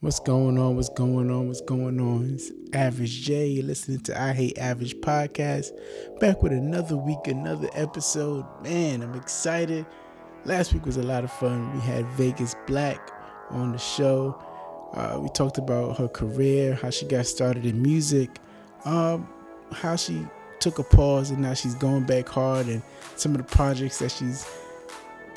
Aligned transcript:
What's 0.00 0.20
going 0.20 0.58
on? 0.58 0.76
What's 0.76 0.90
going 0.90 1.28
on? 1.28 1.48
What's 1.48 1.60
going 1.60 1.98
on? 1.98 2.30
It's 2.32 2.52
Average 2.72 3.22
J. 3.22 3.48
You're 3.48 3.64
listening 3.64 3.98
to 4.02 4.16
I 4.16 4.32
Hate 4.32 4.56
Average 4.56 4.98
podcast. 4.98 5.72
Back 6.20 6.40
with 6.40 6.52
another 6.52 6.96
week, 6.96 7.26
another 7.26 7.68
episode. 7.72 8.46
Man, 8.62 9.02
I'm 9.02 9.16
excited. 9.16 9.84
Last 10.44 10.72
week 10.72 10.86
was 10.86 10.98
a 10.98 11.02
lot 11.02 11.24
of 11.24 11.32
fun. 11.32 11.74
We 11.74 11.80
had 11.80 12.06
Vegas 12.10 12.54
Black 12.68 13.10
on 13.50 13.72
the 13.72 13.78
show. 13.78 14.40
Uh, 14.92 15.18
we 15.20 15.30
talked 15.30 15.58
about 15.58 15.98
her 15.98 16.06
career, 16.06 16.74
how 16.76 16.90
she 16.90 17.04
got 17.04 17.26
started 17.26 17.66
in 17.66 17.82
music, 17.82 18.38
um, 18.84 19.28
how 19.72 19.96
she 19.96 20.24
took 20.60 20.78
a 20.78 20.84
pause 20.84 21.30
and 21.30 21.42
now 21.42 21.54
she's 21.54 21.74
going 21.74 22.04
back 22.04 22.28
hard, 22.28 22.68
and 22.68 22.84
some 23.16 23.32
of 23.34 23.38
the 23.38 23.56
projects 23.56 23.98
that 23.98 24.12
she's 24.12 24.48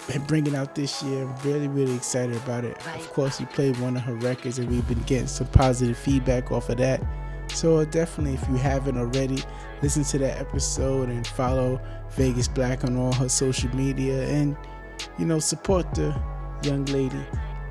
been 0.08 0.24
bringing 0.24 0.56
out 0.56 0.76
this 0.76 1.02
year. 1.04 1.24
I'm 1.24 1.36
really, 1.44 1.68
really 1.68 1.96
excited 1.96 2.36
about 2.38 2.66
it. 2.66 2.78
Of 2.96 3.12
course, 3.14 3.40
we 3.40 3.46
played 3.48 3.78
one 3.80 3.96
of 3.96 4.04
her 4.04 4.16
records 4.16 4.60
and 4.60 4.70
we've 4.70 4.88
been 4.88 5.02
getting 5.04 5.28
some 5.28 5.48
positive 5.48 5.98
feedback 5.98 6.52
off 6.52 6.70
of 6.70 6.78
that. 6.78 7.02
So 7.50 7.78
uh, 7.78 7.86
definitely, 7.86 8.36
if 8.36 8.48
you 8.50 8.56
haven't 8.56 8.98
already, 8.98 9.44
listen 9.82 10.04
to 10.06 10.18
that 10.20 10.40
episode 10.40 11.10
and 11.10 11.26
follow 11.28 11.82
Vegas 12.12 12.48
Black 12.48 12.84
on 12.84 12.98
all 12.98 13.14
her 13.14 13.30
social 13.30 13.74
media 13.76 14.28
and, 14.28 14.56
you 15.18 15.26
know, 15.26 15.40
support 15.40 15.94
the 15.94 16.16
young 16.64 16.86
lady. 16.86 17.22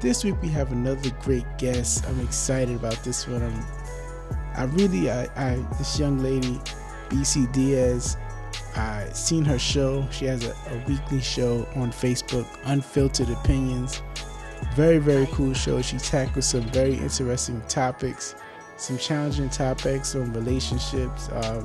This 0.00 0.24
week 0.24 0.40
we 0.42 0.48
have 0.48 0.72
another 0.72 1.10
great 1.22 1.46
guest. 1.58 2.06
I'm 2.06 2.20
excited 2.20 2.76
about 2.76 3.02
this 3.04 3.26
one. 3.26 3.42
I'm, 3.42 3.64
I 4.56 4.64
really, 4.74 5.10
I, 5.10 5.24
I 5.36 5.56
this 5.78 5.98
young 5.98 6.18
lady, 6.18 6.60
BC 7.08 7.52
Diaz, 7.52 8.16
I 8.76 9.08
seen 9.12 9.44
her 9.44 9.58
show. 9.58 10.06
She 10.10 10.26
has 10.26 10.44
a, 10.44 10.50
a, 10.50 10.84
weekly 10.86 11.20
show 11.20 11.66
on 11.74 11.90
Facebook, 11.90 12.46
Unfiltered 12.64 13.30
Opinions. 13.30 14.02
Very, 14.74 14.98
very 14.98 15.26
cool 15.32 15.54
show. 15.54 15.82
She 15.82 15.98
tackles 15.98 16.46
some 16.46 16.62
very 16.70 16.94
interesting 16.94 17.60
topics, 17.68 18.34
some 18.76 18.98
challenging 18.98 19.48
topics 19.48 20.14
on 20.14 20.32
relationships. 20.32 21.28
Uh, 21.30 21.64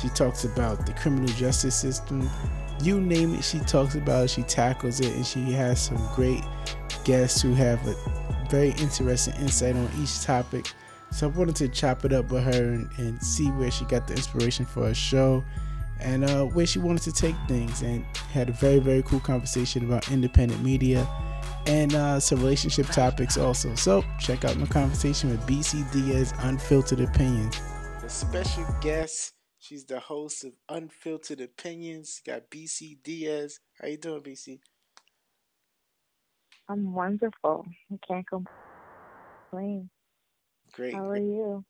she 0.00 0.08
talks 0.10 0.44
about 0.44 0.86
the 0.86 0.92
criminal 0.92 1.28
justice 1.28 1.74
system. 1.74 2.28
You 2.82 3.00
name 3.00 3.34
it, 3.34 3.44
she 3.44 3.60
talks 3.60 3.94
about 3.94 4.24
it. 4.24 4.30
She 4.30 4.42
tackles 4.42 5.00
it, 5.00 5.14
and 5.14 5.26
she 5.26 5.52
has 5.52 5.80
some 5.80 6.08
great 6.14 6.42
guests 7.04 7.40
who 7.40 7.54
have 7.54 7.86
a 7.86 7.94
very 8.50 8.70
interesting 8.70 9.34
insight 9.36 9.76
on 9.76 9.88
each 10.00 10.22
topic. 10.22 10.66
So 11.10 11.28
I 11.28 11.30
wanted 11.30 11.56
to 11.56 11.68
chop 11.68 12.04
it 12.04 12.12
up 12.12 12.30
with 12.30 12.42
her 12.42 12.72
and, 12.72 12.90
and 12.98 13.22
see 13.22 13.50
where 13.52 13.70
she 13.70 13.84
got 13.84 14.08
the 14.08 14.14
inspiration 14.14 14.66
for 14.66 14.86
her 14.86 14.94
show 14.94 15.44
and 16.00 16.24
uh, 16.24 16.44
where 16.44 16.66
she 16.66 16.78
wanted 16.78 17.02
to 17.02 17.12
take 17.12 17.36
things 17.48 17.82
and 17.82 18.04
had 18.32 18.48
a 18.48 18.52
very 18.52 18.78
very 18.78 19.02
cool 19.02 19.20
conversation 19.20 19.84
about 19.84 20.10
independent 20.10 20.62
media 20.62 21.06
and 21.66 21.94
uh, 21.94 22.20
some 22.20 22.40
relationship 22.40 22.86
topics 22.88 23.38
also. 23.38 23.74
So 23.74 24.04
check 24.18 24.44
out 24.44 24.56
my 24.56 24.66
conversation 24.66 25.30
with 25.30 25.40
bc 25.46 25.90
diaz 25.92 26.32
unfiltered 26.40 27.00
opinions. 27.00 27.60
A 28.02 28.08
special 28.08 28.66
guest 28.80 29.32
she's 29.58 29.84
the 29.84 30.00
host 30.00 30.44
of 30.44 30.52
unfiltered 30.68 31.40
opinions. 31.40 32.20
Got 32.26 32.50
bc 32.50 33.02
diaz. 33.02 33.60
How 33.80 33.88
you 33.88 33.96
doing 33.96 34.22
bc 34.22 34.58
i'm 36.68 36.92
wonderful. 36.92 37.66
I 37.92 37.98
can't 38.06 38.26
complain. 38.26 39.90
Great. 40.72 40.94
How 40.94 41.08
are 41.10 41.16
you? 41.16 41.64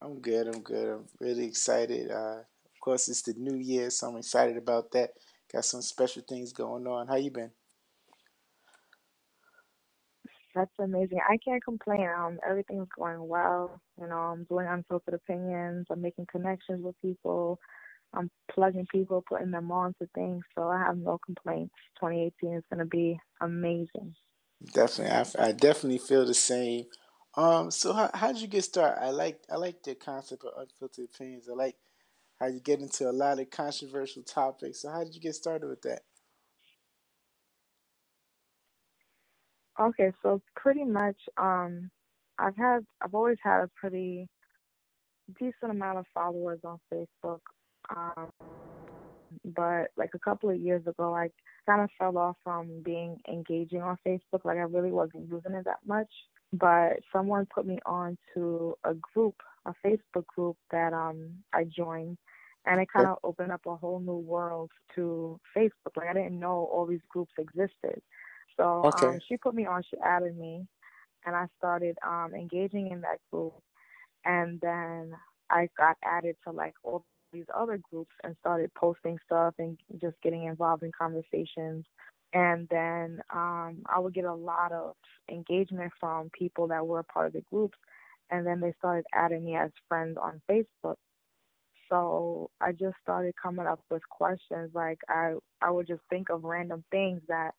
I'm 0.00 0.20
good. 0.20 0.48
I'm 0.48 0.62
good. 0.62 0.88
I'm 0.88 1.06
really 1.20 1.44
excited. 1.46 2.10
Uh, 2.10 2.40
course, 2.82 3.08
it's 3.08 3.22
the 3.22 3.34
new 3.34 3.56
year, 3.58 3.90
so 3.90 4.10
I'm 4.10 4.18
excited 4.18 4.58
about 4.58 4.92
that. 4.92 5.12
Got 5.52 5.66
some 5.66 5.82
special 5.82 6.24
things 6.28 6.52
going 6.54 6.86
on. 6.88 7.08
How 7.08 7.16
you 7.16 7.32
been? 7.32 7.52
That's 10.54 10.72
amazing. 10.80 11.20
I 11.28 11.38
can't 11.38 11.64
complain. 11.64 12.08
Um, 12.08 12.38
everything's 12.48 12.88
going 12.98 13.26
well. 13.28 13.80
You 14.00 14.08
know, 14.08 14.16
I'm 14.18 14.44
doing 14.44 14.66
unfiltered 14.68 15.14
opinions. 15.14 15.86
I'm 15.90 16.02
making 16.02 16.26
connections 16.30 16.84
with 16.84 17.00
people. 17.02 17.60
I'm 18.14 18.30
plugging 18.50 18.86
people, 18.92 19.24
putting 19.28 19.52
them 19.52 19.72
on 19.72 19.94
to 20.00 20.08
things. 20.14 20.42
So 20.56 20.68
I 20.68 20.78
have 20.80 20.98
no 20.98 21.18
complaints. 21.24 21.74
2018 22.00 22.54
is 22.56 22.64
going 22.70 22.80
to 22.80 22.86
be 22.86 23.18
amazing. 23.42 24.14
Definitely, 24.74 25.12
I, 25.40 25.48
I 25.48 25.52
definitely 25.52 25.98
feel 25.98 26.26
the 26.26 26.34
same. 26.34 26.86
Um, 27.36 27.70
so 27.70 27.92
how 27.92 28.10
how 28.14 28.32
did 28.32 28.42
you 28.42 28.48
get 28.48 28.64
started? 28.64 29.02
I 29.02 29.10
like 29.10 29.42
I 29.50 29.56
like 29.56 29.82
the 29.82 29.94
concept 29.94 30.44
of 30.44 30.52
unfiltered 30.60 31.06
opinions. 31.14 31.48
I 31.50 31.54
like 31.54 31.76
how 32.42 32.48
you 32.48 32.60
get 32.60 32.80
into 32.80 33.08
a 33.08 33.12
lot 33.12 33.38
of 33.38 33.50
controversial 33.50 34.22
topics. 34.22 34.82
So 34.82 34.90
how 34.90 35.04
did 35.04 35.14
you 35.14 35.20
get 35.20 35.36
started 35.36 35.68
with 35.68 35.82
that? 35.82 36.02
Okay, 39.80 40.12
so 40.22 40.42
pretty 40.56 40.84
much 40.84 41.16
um 41.38 41.90
I've 42.38 42.56
had 42.56 42.80
I've 43.00 43.14
always 43.14 43.38
had 43.42 43.62
a 43.62 43.70
pretty 43.76 44.28
decent 45.38 45.70
amount 45.70 45.98
of 45.98 46.06
followers 46.12 46.60
on 46.64 46.78
Facebook. 46.92 47.40
Um 47.94 48.30
but 49.44 49.88
like 49.96 50.10
a 50.14 50.18
couple 50.18 50.50
of 50.50 50.60
years 50.60 50.86
ago 50.86 51.14
I 51.14 51.30
kind 51.66 51.80
of 51.82 51.90
fell 51.98 52.18
off 52.18 52.36
from 52.42 52.82
being 52.82 53.18
engaging 53.28 53.82
on 53.82 53.96
Facebook. 54.06 54.44
Like 54.44 54.58
I 54.58 54.62
really 54.62 54.90
wasn't 54.92 55.30
using 55.30 55.54
it 55.54 55.64
that 55.64 55.78
much. 55.86 56.10
But 56.52 56.98
someone 57.12 57.46
put 57.54 57.66
me 57.66 57.78
on 57.86 58.18
to 58.34 58.74
a 58.84 58.94
group, 58.94 59.36
a 59.66 59.74
Facebook 59.84 60.26
group 60.26 60.56
that 60.70 60.92
um 60.92 61.30
I 61.52 61.64
joined 61.64 62.18
and 62.64 62.80
it 62.80 62.88
kind 62.92 63.06
of 63.06 63.18
opened 63.24 63.52
up 63.52 63.62
a 63.66 63.76
whole 63.76 64.00
new 64.00 64.18
world 64.18 64.70
to 64.94 65.40
Facebook. 65.56 65.96
Like 65.96 66.08
I 66.08 66.14
didn't 66.14 66.38
know 66.38 66.68
all 66.72 66.86
these 66.86 67.00
groups 67.08 67.32
existed. 67.38 68.00
So 68.56 68.82
okay. 68.84 69.06
um, 69.06 69.20
she 69.28 69.36
put 69.36 69.54
me 69.54 69.66
on. 69.66 69.82
She 69.90 69.96
added 70.04 70.38
me, 70.38 70.66
and 71.26 71.34
I 71.34 71.46
started 71.58 71.96
um, 72.06 72.32
engaging 72.34 72.90
in 72.90 73.00
that 73.00 73.18
group. 73.32 73.54
And 74.24 74.60
then 74.60 75.12
I 75.50 75.68
got 75.76 75.96
added 76.04 76.36
to 76.44 76.52
like 76.52 76.74
all 76.84 77.04
these 77.32 77.46
other 77.54 77.80
groups 77.90 78.12
and 78.22 78.36
started 78.40 78.72
posting 78.74 79.18
stuff 79.26 79.54
and 79.58 79.78
just 80.00 80.16
getting 80.22 80.44
involved 80.44 80.82
in 80.82 80.92
conversations. 80.96 81.84
And 82.34 82.68
then 82.70 83.20
um, 83.34 83.82
I 83.86 83.98
would 83.98 84.14
get 84.14 84.24
a 84.24 84.34
lot 84.34 84.72
of 84.72 84.94
engagement 85.30 85.92
from 85.98 86.30
people 86.30 86.68
that 86.68 86.86
were 86.86 87.00
a 87.00 87.04
part 87.04 87.26
of 87.26 87.32
the 87.32 87.42
groups. 87.50 87.76
And 88.32 88.46
then 88.46 88.60
they 88.60 88.74
started 88.80 89.06
adding 89.14 89.46
me 89.46 89.56
as 89.56 89.72
friends 89.88 90.18
on 90.22 90.42
Facebook 90.50 90.96
so 91.90 92.50
I 92.60 92.72
just 92.72 92.96
started 93.02 93.34
coming 93.42 93.66
up 93.66 93.80
with 93.90 94.02
questions. 94.08 94.72
Like 94.74 95.00
I, 95.10 95.34
I 95.62 95.70
would 95.70 95.86
just 95.88 96.02
think 96.10 96.30
of 96.30 96.44
random 96.44 96.84
things 96.90 97.22
that, 97.28 97.52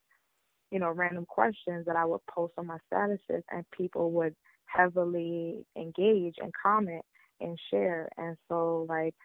you 0.71 0.79
know, 0.79 0.91
random 0.91 1.25
questions 1.27 1.85
that 1.85 1.95
I 1.95 2.05
would 2.05 2.25
post 2.27 2.53
on 2.57 2.67
my 2.67 2.79
statuses, 2.91 3.43
and 3.51 3.65
people 3.77 4.11
would 4.13 4.35
heavily 4.65 5.65
engage 5.77 6.35
and 6.41 6.51
comment 6.63 7.05
and 7.41 7.59
share. 7.71 8.09
And 8.17 8.37
so 8.49 8.87
like 8.89 9.15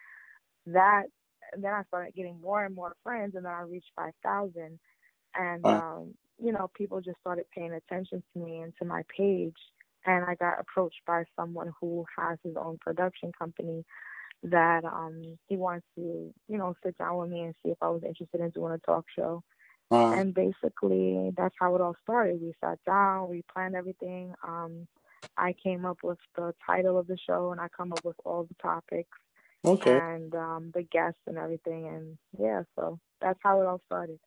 that, 0.67 1.05
then 1.59 1.73
I 1.73 1.85
started 1.85 2.15
getting 2.15 2.41
more 2.43 2.65
and 2.65 2.75
more 2.75 2.95
friends, 3.03 3.35
and 3.35 3.47
then 3.47 3.53
I 3.53 3.63
reached 3.63 3.91
five 3.97 4.13
thousand, 4.23 4.79
and 5.35 5.67
um, 5.71 6.15
you 6.43 6.53
know, 6.53 6.71
people 6.77 7.01
just 7.01 7.21
started 7.21 7.47
paying 7.55 7.73
attention 7.73 8.23
to 8.35 8.41
me 8.41 8.59
and 8.61 8.75
to 8.79 8.85
my 8.85 9.03
page. 9.17 9.57
And 10.07 10.25
I 10.25 10.35
got 10.35 10.61
approached 10.61 11.01
by 11.07 11.25
someone 11.37 11.73
who 11.81 12.05
has 12.17 12.39
his 12.43 12.57
own 12.57 12.79
production 12.81 13.33
company 13.39 13.85
that 14.45 14.85
um 14.85 15.37
he 15.49 15.57
wants 15.57 15.85
to, 15.97 16.33
you 16.49 16.59
know, 16.59 16.75
sit 16.85 16.97
down 16.97 17.17
with 17.17 17.31
me 17.31 17.41
and 17.41 17.55
see 17.63 17.71
if 17.71 17.79
I 17.83 17.89
was 17.89 18.03
interested 18.05 18.41
in 18.41 18.51
doing 18.51 18.73
a 18.73 18.79
talk 18.79 19.05
show. 19.17 19.43
Uh, 19.91 20.13
and 20.13 20.35
basically 20.35 21.33
that's 21.37 21.55
how 21.59 21.75
it 21.75 21.81
all 21.81 21.97
started. 22.03 22.41
We 22.41 22.53
sat 22.61 22.79
down, 22.87 23.31
we 23.31 23.43
planned 23.53 23.75
everything. 23.75 24.35
Um 24.47 24.87
I 25.37 25.55
came 25.55 25.85
up 25.85 25.99
with 26.05 26.19
the 26.37 26.55
title 26.65 26.99
of 26.99 27.09
the 27.09 27.19
show 27.27 27.51
and 27.51 27.61
I 27.61 27.67
come 27.77 27.93
up 27.93 28.05
with 28.05 28.17
all 28.25 28.45
the 28.45 28.55
topics. 28.63 29.19
Okay. 29.65 29.99
And 29.99 30.35
um 30.35 30.71
the 30.73 30.85
guests 30.85 31.21
and 31.27 31.37
everything 31.37 31.89
and 31.89 32.19
yeah, 32.39 32.63
so 32.77 33.01
that's 33.21 33.41
how 33.43 33.61
it 33.61 33.67
all 33.67 33.81
started. 33.87 34.21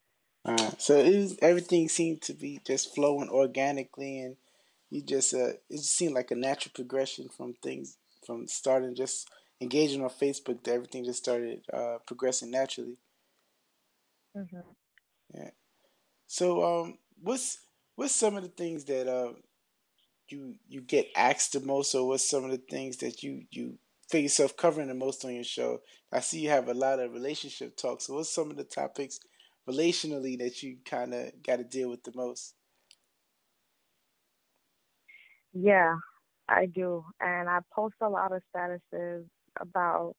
Uh, 0.44 0.72
so 0.76 0.98
it 0.98 1.16
was, 1.16 1.38
everything 1.40 1.88
seemed 1.88 2.20
to 2.20 2.34
be 2.34 2.60
just 2.66 2.94
flowing 2.94 3.28
organically 3.28 4.18
and 4.18 4.36
you 4.92 5.02
just 5.02 5.34
uh 5.34 5.50
it 5.70 5.78
just 5.78 5.96
seemed 5.96 6.14
like 6.14 6.30
a 6.30 6.36
natural 6.36 6.72
progression 6.74 7.28
from 7.28 7.54
things 7.62 7.98
from 8.26 8.46
starting 8.46 8.94
just 8.94 9.28
engaging 9.60 10.02
on 10.02 10.10
Facebook, 10.10 10.62
to 10.64 10.72
everything 10.72 11.04
just 11.04 11.20
started 11.22 11.60
uh, 11.72 11.98
progressing 12.06 12.50
naturally. 12.50 12.98
Mm-hmm. 14.36 14.60
Yeah. 15.34 15.50
So, 16.26 16.64
um, 16.64 16.98
what's 17.22 17.58
what's 17.96 18.14
some 18.14 18.36
of 18.36 18.42
the 18.42 18.48
things 18.48 18.84
that 18.86 19.08
uh, 19.08 19.34
you 20.28 20.56
you 20.68 20.80
get 20.80 21.08
asked 21.16 21.52
the 21.52 21.60
most, 21.60 21.94
or 21.94 22.08
what's 22.08 22.28
some 22.28 22.44
of 22.44 22.50
the 22.50 22.58
things 22.70 22.98
that 22.98 23.22
you 23.22 23.44
you 23.50 23.78
feel 24.10 24.22
yourself 24.22 24.56
covering 24.56 24.88
the 24.88 24.94
most 24.94 25.24
on 25.24 25.34
your 25.34 25.44
show? 25.44 25.80
I 26.12 26.20
see 26.20 26.40
you 26.40 26.50
have 26.50 26.68
a 26.68 26.74
lot 26.74 27.00
of 27.00 27.12
relationship 27.12 27.76
talk. 27.76 28.00
So, 28.02 28.14
what's 28.14 28.30
some 28.34 28.50
of 28.50 28.56
the 28.56 28.64
topics 28.64 29.20
relationally 29.68 30.38
that 30.38 30.62
you 30.62 30.78
kind 30.84 31.14
of 31.14 31.42
got 31.42 31.56
to 31.58 31.64
deal 31.64 31.90
with 31.90 32.04
the 32.04 32.12
most? 32.14 32.54
Yeah, 35.52 35.96
I 36.48 36.66
do, 36.66 37.04
and 37.20 37.48
I 37.48 37.60
post 37.74 37.94
a 38.00 38.08
lot 38.08 38.32
of 38.32 38.42
statuses 38.54 39.24
about 39.60 40.14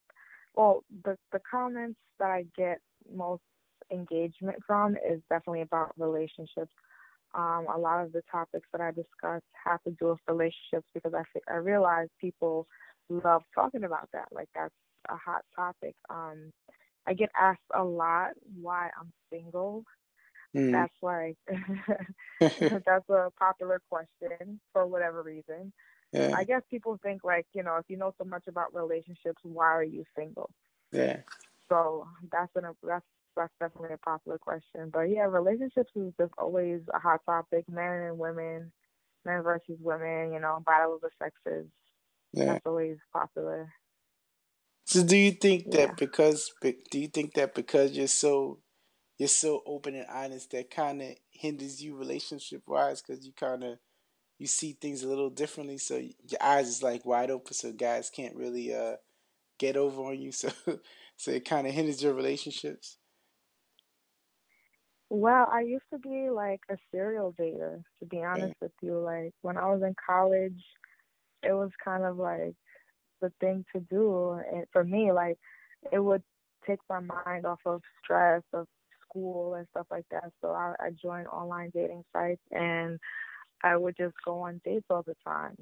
well 0.55 0.83
the 1.03 1.17
the 1.31 1.39
comments 1.49 1.99
that 2.19 2.29
I 2.31 2.45
get 2.57 2.79
most 3.13 3.41
engagement 3.91 4.57
from 4.65 4.95
is 4.97 5.21
definitely 5.29 5.61
about 5.61 5.93
relationships. 5.97 6.71
Um, 7.35 7.67
a 7.73 7.77
lot 7.77 8.03
of 8.03 8.13
the 8.13 8.21
topics 8.31 8.67
that 8.71 8.81
I 8.81 8.91
discuss 8.91 9.41
have 9.65 9.81
to 9.83 9.91
do 9.99 10.09
with 10.09 10.19
relationships 10.27 10.87
because 10.93 11.13
I 11.13 11.23
I 11.51 11.57
realize 11.57 12.09
people 12.21 12.67
love 13.09 13.43
talking 13.55 13.83
about 13.85 14.09
that. 14.13 14.27
Like 14.31 14.49
that's 14.55 14.73
a 15.09 15.17
hot 15.17 15.43
topic. 15.55 15.95
Um, 16.09 16.51
I 17.07 17.13
get 17.13 17.29
asked 17.39 17.59
a 17.75 17.83
lot 17.83 18.31
why 18.61 18.89
I'm 18.99 19.11
single. 19.31 19.83
Mm. 20.55 20.71
That's 20.71 20.93
like 21.01 21.37
that's 22.39 23.09
a 23.09 23.29
popular 23.39 23.81
question 23.89 24.59
for 24.71 24.85
whatever 24.87 25.23
reason. 25.23 25.73
Yeah. 26.11 26.33
I 26.35 26.43
guess 26.43 26.61
people 26.69 26.99
think 27.01 27.23
like, 27.23 27.47
you 27.53 27.63
know, 27.63 27.77
if 27.77 27.85
you 27.87 27.97
know 27.97 28.13
so 28.19 28.23
much 28.23 28.43
about 28.47 28.73
relationships, 28.73 29.41
why 29.43 29.65
are 29.65 29.83
you 29.83 30.03
single? 30.15 30.51
Yeah. 30.91 31.21
So 31.69 32.05
that's 32.31 32.51
an 32.55 32.65
that's 32.83 33.05
that's 33.35 33.53
definitely 33.59 33.95
a 33.95 33.97
popular 33.97 34.37
question. 34.37 34.91
But 34.93 35.09
yeah, 35.09 35.23
relationships 35.23 35.91
is 35.95 36.13
just 36.19 36.33
always 36.37 36.81
a 36.93 36.99
hot 36.99 37.21
topic. 37.25 37.65
Men 37.67 38.03
and 38.03 38.19
women, 38.19 38.71
men 39.25 39.41
versus 39.41 39.79
women. 39.79 40.33
You 40.33 40.39
know, 40.39 40.61
battle 40.65 40.95
of 40.95 41.01
the 41.01 41.09
sexes. 41.17 41.67
Yeah. 42.31 42.45
That's 42.45 42.65
always 42.65 42.97
popular. 43.11 43.69
So 44.85 45.03
do 45.03 45.17
you 45.17 45.31
think 45.31 45.71
that 45.71 45.97
because 45.97 46.51
do 46.61 46.99
you 46.99 47.07
think 47.07 47.33
that 47.33 47.55
because 47.55 47.93
you're 47.93 48.07
so 48.07 48.59
you're 49.17 49.27
so 49.29 49.61
open 49.65 49.95
and 49.95 50.07
honest 50.09 50.51
that 50.51 50.71
kind 50.71 51.01
of 51.01 51.09
hinders 51.31 51.81
you 51.81 51.95
relationship 51.95 52.63
wise 52.67 53.01
because 53.01 53.25
you 53.25 53.31
kind 53.33 53.63
of 53.63 53.77
you 54.39 54.47
see 54.47 54.73
things 54.73 55.03
a 55.03 55.07
little 55.07 55.29
differently. 55.29 55.77
So 55.77 55.97
your 55.97 56.41
eyes 56.41 56.67
is 56.67 56.83
like 56.83 57.05
wide 57.05 57.31
open 57.31 57.53
so 57.53 57.71
guys 57.71 58.09
can't 58.09 58.35
really 58.35 58.73
uh 58.73 58.95
get 59.59 59.77
over 59.77 60.01
on 60.01 60.19
you. 60.21 60.31
So 60.41 60.49
so 61.17 61.31
it 61.31 61.45
kind 61.45 61.67
of 61.67 61.73
hinders 61.73 62.03
your 62.03 62.13
relationships. 62.13 62.97
Well 65.09 65.47
i 65.51 65.61
used 65.61 65.85
to 65.91 65.99
be 65.99 66.29
like 66.31 66.61
a 66.71 66.77
serial 66.91 67.33
dater 67.39 67.83
to 67.99 68.05
be 68.05 68.23
honest 68.23 68.55
with 68.61 68.71
you. 68.81 68.99
Like 68.99 69.33
when 69.41 69.57
i 69.57 69.69
was 69.69 69.81
in 69.83 69.95
college 70.05 70.61
it 71.43 71.53
was 71.53 71.69
kind 71.83 72.03
of 72.03 72.17
like 72.17 72.55
the 73.21 73.31
thing 73.39 73.65
to 73.75 73.81
do. 73.81 74.39
And 74.51 74.65
for 74.71 74.83
me 74.83 75.11
like 75.11 75.37
it 75.91 75.99
would 75.99 76.23
take 76.65 76.79
my 76.89 76.99
mind 76.99 77.45
off 77.45 77.59
of 77.65 77.81
stress 78.03 78.41
of 78.53 78.67
school 79.13 79.53
and 79.53 79.67
stuff 79.71 79.85
like 79.91 80.05
that 80.11 80.31
so 80.41 80.49
i, 80.49 80.73
I 80.79 80.89
joined 81.01 81.27
online 81.27 81.71
dating 81.73 82.03
sites 82.13 82.41
and 82.51 82.99
I 83.63 83.77
would 83.77 83.95
just 83.97 84.15
go 84.25 84.41
on 84.41 84.61
dates 84.65 84.85
all 84.89 85.03
the 85.03 85.15
time. 85.25 85.55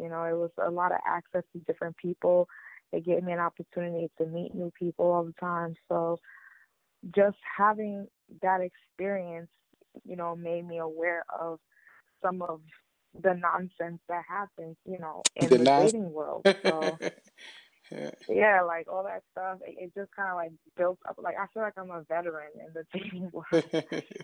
You 0.00 0.08
know, 0.08 0.24
it 0.24 0.36
was 0.36 0.50
a 0.64 0.70
lot 0.70 0.92
of 0.92 0.98
access 1.06 1.42
to 1.52 1.60
different 1.60 1.96
people. 1.98 2.48
It 2.92 3.04
gave 3.04 3.22
me 3.22 3.32
an 3.32 3.38
opportunity 3.38 4.10
to 4.18 4.26
meet 4.26 4.54
new 4.54 4.72
people 4.78 5.06
all 5.06 5.24
the 5.24 5.34
time. 5.38 5.74
So 5.88 6.18
just 7.14 7.36
having 7.56 8.06
that 8.40 8.60
experience, 8.60 9.50
you 10.04 10.16
know, 10.16 10.34
made 10.34 10.66
me 10.66 10.78
aware 10.78 11.24
of 11.38 11.58
some 12.22 12.40
of 12.40 12.60
the 13.22 13.34
nonsense 13.34 14.00
that 14.08 14.22
happens, 14.26 14.76
you 14.86 14.98
know, 14.98 15.22
in 15.36 15.50
the, 15.50 15.58
the 15.58 15.64
dating 15.64 16.10
world. 16.10 16.46
So 16.64 16.98
yeah. 18.28 18.62
like 18.62 18.86
all 18.90 19.04
that 19.04 19.22
stuff. 19.32 19.58
It, 19.66 19.76
it 19.78 19.92
just 19.94 20.14
kind 20.14 20.30
of 20.30 20.36
like 20.36 20.52
built 20.76 20.98
up. 21.08 21.16
Like 21.22 21.36
I 21.38 21.46
feel 21.52 21.62
like 21.62 21.74
I'm 21.76 21.90
a 21.90 22.02
veteran 22.02 22.50
in 22.54 22.72
the 22.74 22.84
dating 22.92 23.30
world. 23.32 23.64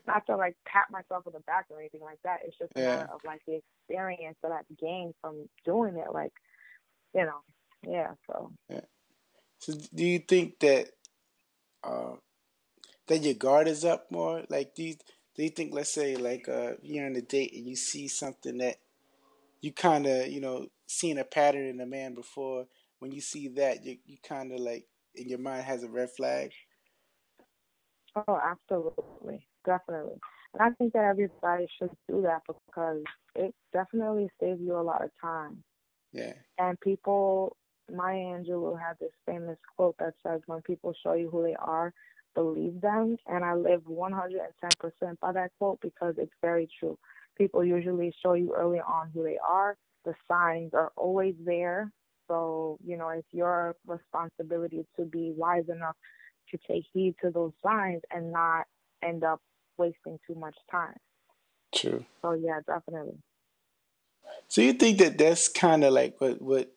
Not 0.07 0.27
to 0.27 0.37
like 0.37 0.57
pat 0.67 0.87
myself 0.91 1.27
on 1.27 1.33
the 1.33 1.41
back 1.41 1.67
or 1.71 1.81
anything 1.81 2.03
like 2.03 2.19
that. 2.25 2.41
It's 2.45 2.59
just 2.59 2.73
yeah. 2.77 3.07
of 3.13 3.21
like 3.25 3.41
the 3.47 3.61
experience 3.89 4.37
that 4.43 4.53
I've 4.53 4.79
gained 4.79 5.15
from 5.21 5.49
doing 5.65 5.97
it. 5.97 6.13
Like, 6.13 6.33
you 7.15 7.25
know, 7.25 7.41
yeah. 7.87 8.13
So. 8.31 8.53
Yeah. 8.69 8.81
So 9.61 9.75
do 9.95 10.05
you 10.05 10.21
think 10.21 10.61
that 10.61 10.91
uh, 11.83 12.15
that 13.09 13.23
your 13.23 13.35
guard 13.35 13.69
is 13.69 13.85
up 13.85 14.11
more? 14.11 14.45
Like, 14.49 14.75
do 14.75 14.85
you 14.85 14.95
do 15.39 15.45
you 15.45 15.51
think, 15.51 15.73
let's 15.73 15.95
say, 15.95 16.17
like 16.17 16.49
uh, 16.49 16.73
you're 16.83 17.07
on 17.07 17.15
a 17.15 17.23
date 17.23 17.55
and 17.55 17.65
you 17.65 17.77
see 17.77 18.09
something 18.09 18.59
that 18.59 18.79
you 19.61 19.73
kind 19.73 20.05
of, 20.05 20.27
you 20.27 20.41
know, 20.41 20.67
seen 20.89 21.17
a 21.17 21.23
pattern 21.23 21.67
in 21.67 21.81
a 21.81 21.87
man 21.87 22.13
before, 22.15 22.67
when 22.99 23.13
you 23.13 23.21
see 23.21 23.49
that, 23.49 23.85
you 23.85 23.99
you 24.07 24.17
kind 24.27 24.53
of 24.53 24.61
like 24.61 24.87
in 25.15 25.29
your 25.29 25.39
mind 25.39 25.65
has 25.65 25.83
a 25.83 25.89
red 25.89 26.11
flag. 26.17 26.53
Oh, 28.17 28.41
absolutely, 28.43 29.47
definitely, 29.65 30.19
and 30.55 30.63
I 30.63 30.71
think 30.77 30.93
that 30.95 31.05
everybody 31.05 31.69
should 31.79 31.91
do 32.09 32.23
that 32.23 32.43
because 32.47 33.03
it 33.35 33.55
definitely 33.73 34.29
saves 34.41 34.61
you 34.61 34.77
a 34.77 34.83
lot 34.83 35.05
of 35.05 35.11
time. 35.21 35.63
Yeah. 36.13 36.33
And 36.59 36.81
people, 36.81 37.57
Maya 37.93 38.17
Angelou 38.17 38.79
had 38.81 38.99
this 38.99 39.13
famous 39.27 39.59
quote 39.77 39.97
that 39.99 40.15
says, 40.23 40.41
"When 40.47 40.63
people 40.63 40.93
show 41.03 41.13
you 41.13 41.31
who 41.31 41.43
they 41.43 41.55
are, 41.57 41.93
believe 42.35 42.81
them." 42.81 43.17
And 43.27 43.45
I 43.45 43.55
live 43.55 43.87
110% 43.87 45.21
by 45.21 45.33
that 45.33 45.53
quote 45.59 45.81
because 45.81 46.15
it's 46.19 46.35
very 46.41 46.69
true. 46.79 46.99
People 47.37 47.65
usually 47.65 48.13
show 48.23 48.33
you 48.33 48.55
early 48.55 48.81
on 48.81 49.11
who 49.11 49.23
they 49.23 49.39
are. 49.39 49.77
The 50.05 50.15
signs 50.27 50.75
are 50.75 50.93
always 50.97 51.37
there. 51.45 51.93
So, 52.29 52.79
you 52.85 52.97
know, 52.97 53.09
it's 53.09 53.27
your 53.33 53.77
responsibility 53.87 54.87
to 54.97 55.05
be 55.05 55.33
wise 55.37 55.69
enough 55.69 55.97
to 56.51 56.59
take 56.71 56.85
heed 56.93 57.15
to 57.23 57.31
those 57.31 57.53
signs 57.63 58.03
and 58.11 58.33
not 58.33 58.67
end 59.03 59.25
up 59.25 59.41
wasting 59.77 60.19
too 60.27 60.35
much 60.35 60.57
time. 60.71 60.95
True. 61.75 62.05
So, 62.23 62.33
yeah, 62.33 62.61
definitely. 62.67 63.19
So 64.49 64.61
you 64.61 64.73
think 64.73 64.99
that 64.99 65.19
that's 65.19 65.49
kind 65.49 65.85
of 65.85 65.93
like 65.93 66.21
what 66.21 66.41
what 66.41 66.73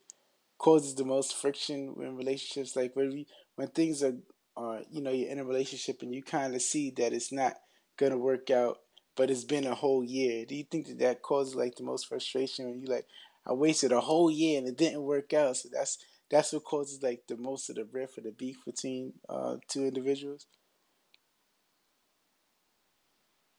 causes 0.57 0.95
the 0.95 1.05
most 1.05 1.35
friction 1.35 1.95
in 1.99 2.15
relationships, 2.15 2.75
like 2.75 2.95
when 2.95 3.09
we 3.11 3.27
when 3.55 3.67
things 3.69 4.03
are 4.03 4.15
are 4.55 4.81
you 4.89 5.01
know 5.01 5.11
you're 5.11 5.29
in 5.29 5.39
a 5.39 5.45
relationship 5.45 6.01
and 6.01 6.13
you 6.13 6.23
kind 6.23 6.53
of 6.53 6.61
see 6.61 6.91
that 6.97 7.13
it's 7.13 7.31
not 7.31 7.55
gonna 7.97 8.17
work 8.17 8.49
out, 8.49 8.79
but 9.15 9.29
it's 9.29 9.43
been 9.43 9.65
a 9.65 9.75
whole 9.75 10.03
year. 10.03 10.45
Do 10.45 10.55
you 10.55 10.63
think 10.63 10.87
that 10.87 10.99
that 10.99 11.21
causes 11.21 11.55
like 11.55 11.75
the 11.75 11.83
most 11.83 12.07
frustration 12.07 12.65
when 12.65 12.79
you 12.79 12.87
like 12.87 13.05
I 13.45 13.53
wasted 13.53 13.91
a 13.91 14.01
whole 14.01 14.29
year 14.29 14.59
and 14.59 14.67
it 14.67 14.77
didn't 14.77 15.01
work 15.01 15.33
out. 15.33 15.57
So 15.57 15.69
that's 15.71 15.97
that's 16.29 16.53
what 16.53 16.63
causes 16.63 17.03
like 17.03 17.23
the 17.27 17.37
most 17.37 17.69
of 17.69 17.75
the 17.75 17.85
rift 17.91 18.17
or 18.17 18.21
the 18.21 18.31
beef 18.31 18.57
between 18.65 19.13
uh, 19.27 19.57
two 19.67 19.85
individuals. 19.85 20.47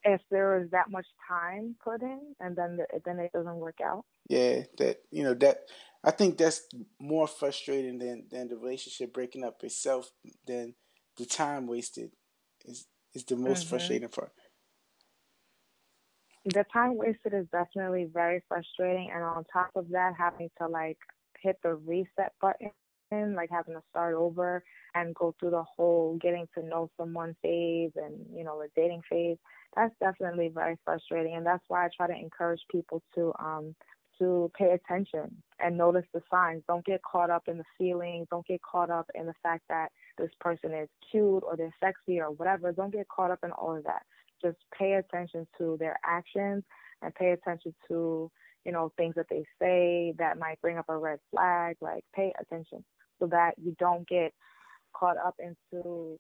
If 0.05 0.21
there 0.31 0.61
is 0.61 0.71
that 0.71 0.91
much 0.91 1.07
time 1.29 1.77
put 1.83 2.03
in 2.03 2.35
and 2.41 2.57
then 2.57 2.77
the, 2.77 2.87
then 3.05 3.21
it 3.21 3.33
doesn't 3.33 3.57
work 3.57 3.79
out. 3.85 4.05
Yeah, 4.29 4.63
that 4.79 5.03
you 5.11 5.23
know 5.23 5.35
that 5.35 5.59
I 6.03 6.11
think 6.11 6.39
that's 6.39 6.63
more 6.99 7.27
frustrating 7.27 7.99
than 7.99 8.25
than 8.31 8.49
the 8.49 8.57
relationship 8.57 9.13
breaking 9.13 9.45
up 9.45 9.63
itself 9.63 10.11
than 10.47 10.75
the 11.17 11.27
time 11.27 11.67
wasted 11.67 12.11
is 12.65 12.87
is 13.15 13.25
the 13.25 13.37
most 13.37 13.61
mm-hmm. 13.61 13.71
frustrating 13.71 14.09
part 14.09 14.33
the 16.45 16.65
time 16.73 16.97
wasted 16.97 17.35
is 17.35 17.47
definitely 17.53 18.09
very 18.13 18.43
frustrating 18.49 19.11
and 19.15 19.23
on 19.23 19.45
top 19.53 19.71
of 19.77 19.89
that 19.91 20.13
having 20.19 20.51
to 20.59 20.67
like 20.67 20.99
hit 21.41 21.57
the 21.63 21.75
reset 21.75 22.33
button 22.41 22.71
like 23.37 23.51
having 23.51 23.75
to 23.75 23.83
start 23.91 24.15
over 24.15 24.63
and 24.95 25.15
go 25.15 25.35
through 25.39 25.51
the 25.51 25.65
whole 25.77 26.19
getting 26.21 26.49
to 26.55 26.65
know 26.65 26.91
someone 26.97 27.37
phase 27.43 27.91
and 27.97 28.15
you 28.35 28.43
know 28.43 28.61
the 28.61 28.69
dating 28.75 29.03
phase 29.09 29.37
that's 29.77 29.95
definitely 30.01 30.51
very 30.53 30.77
frustrating 30.85 31.35
and 31.35 31.47
that's 31.47 31.65
why 31.69 31.85
i 31.85 31.89
try 31.97 32.07
to 32.07 32.19
encourage 32.19 32.61
people 32.71 33.03
to 33.15 33.33
um 33.39 33.75
to 34.19 34.51
pay 34.57 34.73
attention 34.73 35.35
and 35.59 35.77
notice 35.77 36.05
the 36.13 36.21
signs. 36.31 36.63
Don't 36.69 36.85
get 36.85 37.01
caught 37.03 37.31
up 37.31 37.45
in 37.49 37.57
the 37.57 37.65
feelings. 37.79 38.27
Don't 38.31 38.47
get 38.47 38.61
caught 38.63 38.91
up 38.91 39.11
in 39.15 39.27
the 39.27 39.35
fact 39.43 39.63
that 39.69 39.89
this 40.19 40.31
person 40.39 40.73
is 40.73 40.89
cute 41.11 41.43
or 41.45 41.57
they're 41.57 41.75
sexy 41.83 42.21
or 42.21 42.31
whatever. 42.31 42.73
Don't 42.73 42.93
get 42.93 43.09
caught 43.09 43.31
up 43.31 43.41
in 43.43 43.51
all 43.53 43.75
of 43.75 43.85
that 43.85 44.03
just 44.43 44.59
pay 44.77 44.95
attention 44.95 45.47
to 45.59 45.77
their 45.79 45.99
actions 46.05 46.65
and 47.03 47.15
pay 47.15 47.31
attention 47.31 47.75
to 47.89 48.31
you 48.65 48.73
know 48.73 48.93
things 48.97 49.15
that 49.17 49.27
they 49.29 49.45
say 49.61 50.15
that 50.19 50.39
might 50.39 50.61
bring 50.61 50.79
up 50.79 50.87
a 50.89 50.97
red 50.97 51.19
flag 51.31 51.77
like 51.81 52.05
pay 52.15 52.33
attention 52.41 52.85
so 53.19 53.27
that 53.27 53.53
you 53.63 53.75
don't 53.79 54.09
get 54.09 54.33
caught 54.95 55.17
up 55.17 55.35
into 55.39 56.19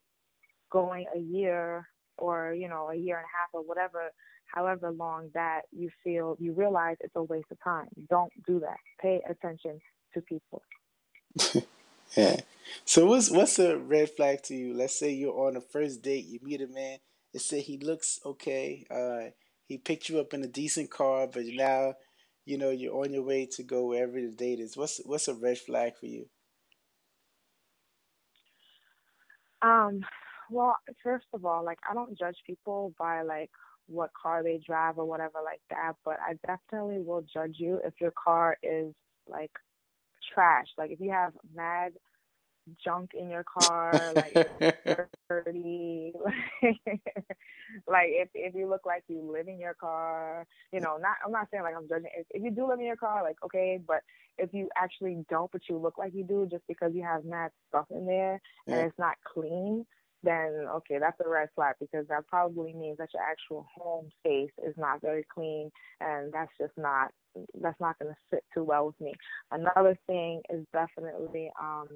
going 0.71 1.07
a 1.14 1.19
year 1.19 1.87
or 2.19 2.55
you 2.55 2.69
know 2.69 2.88
a 2.91 2.97
year 2.97 3.17
and 3.17 3.25
a 3.25 3.37
half 3.38 3.49
or 3.52 3.62
whatever 3.62 4.11
however 4.47 4.91
long 4.91 5.31
that 5.35 5.62
you 5.71 5.91
feel 6.05 6.37
you 6.38 6.52
realize 6.52 6.97
it's 7.00 7.17
a 7.17 7.23
waste 7.23 7.47
of 7.50 7.59
time. 7.62 7.88
Don't 8.11 8.33
do 8.47 8.61
that. 8.61 8.76
Pay 9.00 9.21
attention 9.29 9.81
to 10.14 10.21
people. 10.21 10.62
Yeah. 12.17 12.41
So 12.85 13.07
what's 13.07 13.31
what's 13.31 13.59
a 13.59 13.79
red 13.79 14.11
flag 14.11 14.43
to 14.43 14.55
you? 14.55 14.75
Let's 14.75 14.99
say 14.99 15.12
you're 15.12 15.49
on 15.49 15.57
a 15.57 15.62
first 15.62 16.02
date 16.02 16.26
you 16.26 16.41
meet 16.43 16.61
a 16.61 16.67
man 16.67 16.99
it 17.33 17.41
said 17.41 17.62
he 17.62 17.79
looks 17.79 18.21
okay. 18.25 18.87
Uh, 18.91 19.31
he 19.67 19.79
picked 19.79 20.09
you 20.09 20.21
up 20.21 20.35
in 20.35 20.45
a 20.45 20.49
decent 20.49 20.91
car, 20.91 21.27
but 21.27 21.45
now, 21.47 21.95
you 22.45 22.59
know, 22.59 22.71
you're 22.71 22.97
on 22.97 23.12
your 23.12 23.23
way 23.23 23.47
to 23.53 23.62
go 23.62 23.87
wherever 23.87 24.21
the 24.21 24.31
date 24.31 24.61
is. 24.61 24.77
What's 24.77 25.01
what's 25.05 25.29
a 25.29 25.35
red 25.35 25.59
flag 25.59 25.97
for 25.97 26.07
you? 26.07 26.27
Um, 29.62 30.01
well, 30.51 30.77
first 31.03 31.27
of 31.33 31.45
all, 31.45 31.65
like 31.65 31.79
I 31.89 31.95
don't 31.95 32.19
judge 32.19 32.37
people 32.47 32.95
by 32.99 33.23
like 33.23 33.51
what 33.87 34.11
car 34.21 34.43
they 34.43 34.61
drive 34.65 34.99
or 34.99 35.05
whatever 35.05 35.39
like 35.45 35.61
that, 35.71 35.95
but 36.05 36.19
I 36.21 36.35
definitely 36.47 37.03
will 37.03 37.25
judge 37.33 37.57
you 37.59 37.81
if 37.85 37.95
your 38.01 38.12
car 38.12 38.57
is 38.62 38.93
like 39.29 39.53
trash. 40.35 40.67
Like 40.77 40.91
if 40.91 41.01
you 41.01 41.11
have 41.11 41.33
mad 41.55 41.93
junk 42.85 43.11
in 43.14 43.31
your 43.31 43.45
car, 43.45 43.92
like 44.14 44.35
dirty, 45.28 46.12
like 46.62 48.09
if 48.09 48.28
if 48.35 48.54
you 48.54 48.69
look 48.69 48.87
like 48.87 49.04
you 49.09 49.21
live 49.21 49.49
in 49.49 49.59
your 49.59 49.75
car, 49.75 50.47
you 50.73 50.81
know, 50.81 50.97
not 50.97 51.16
I'm 51.25 51.33
not 51.33 51.49
saying 51.50 51.62
like 51.62 51.75
I'm 51.76 51.88
judging. 51.88 52.11
If, 52.16 52.26
if 52.31 52.42
you 52.42 52.50
do 52.50 52.69
live 52.69 52.78
in 52.78 52.87
your 52.87 52.97
car, 52.97 53.23
like 53.23 53.37
okay, 53.45 53.81
but 53.87 54.02
if 54.38 54.52
you 54.52 54.69
actually 54.76 55.25
don't, 55.28 55.50
but 55.52 55.62
you 55.69 55.76
look 55.78 55.99
like 55.99 56.14
you 56.14 56.25
do, 56.25 56.47
just 56.50 56.66
because 56.69 56.92
you 56.95 57.02
have 57.02 57.25
mad 57.25 57.50
stuff 57.69 57.87
in 57.90 58.07
there 58.07 58.40
yeah. 58.66 58.76
and 58.76 58.87
it's 58.87 58.99
not 58.99 59.16
clean, 59.33 59.85
then 60.23 60.66
okay, 60.76 60.99
that's 60.99 61.21
a 61.25 61.28
red 61.28 61.49
flag 61.54 61.75
because 61.81 62.07
that 62.09 62.26
probably 62.28 62.73
means 62.73 62.99
that 62.99 63.09
your 63.12 63.23
actual 63.23 63.66
home 63.75 64.09
space 64.21 64.52
is 64.66 64.75
not 64.76 65.00
very 65.00 65.25
clean, 65.33 65.71
and 66.00 66.33
that's 66.33 66.52
just 66.59 66.73
not 66.76 67.11
that's 67.61 67.81
not 67.81 67.99
going 67.99 68.12
to 68.12 68.19
sit 68.31 68.45
too 68.54 68.62
well 68.62 68.87
with 68.87 69.00
me. 69.00 69.12
Another 69.50 69.99
thing 70.07 70.42
is 70.50 70.64
definitely 70.73 71.50
um 71.61 71.88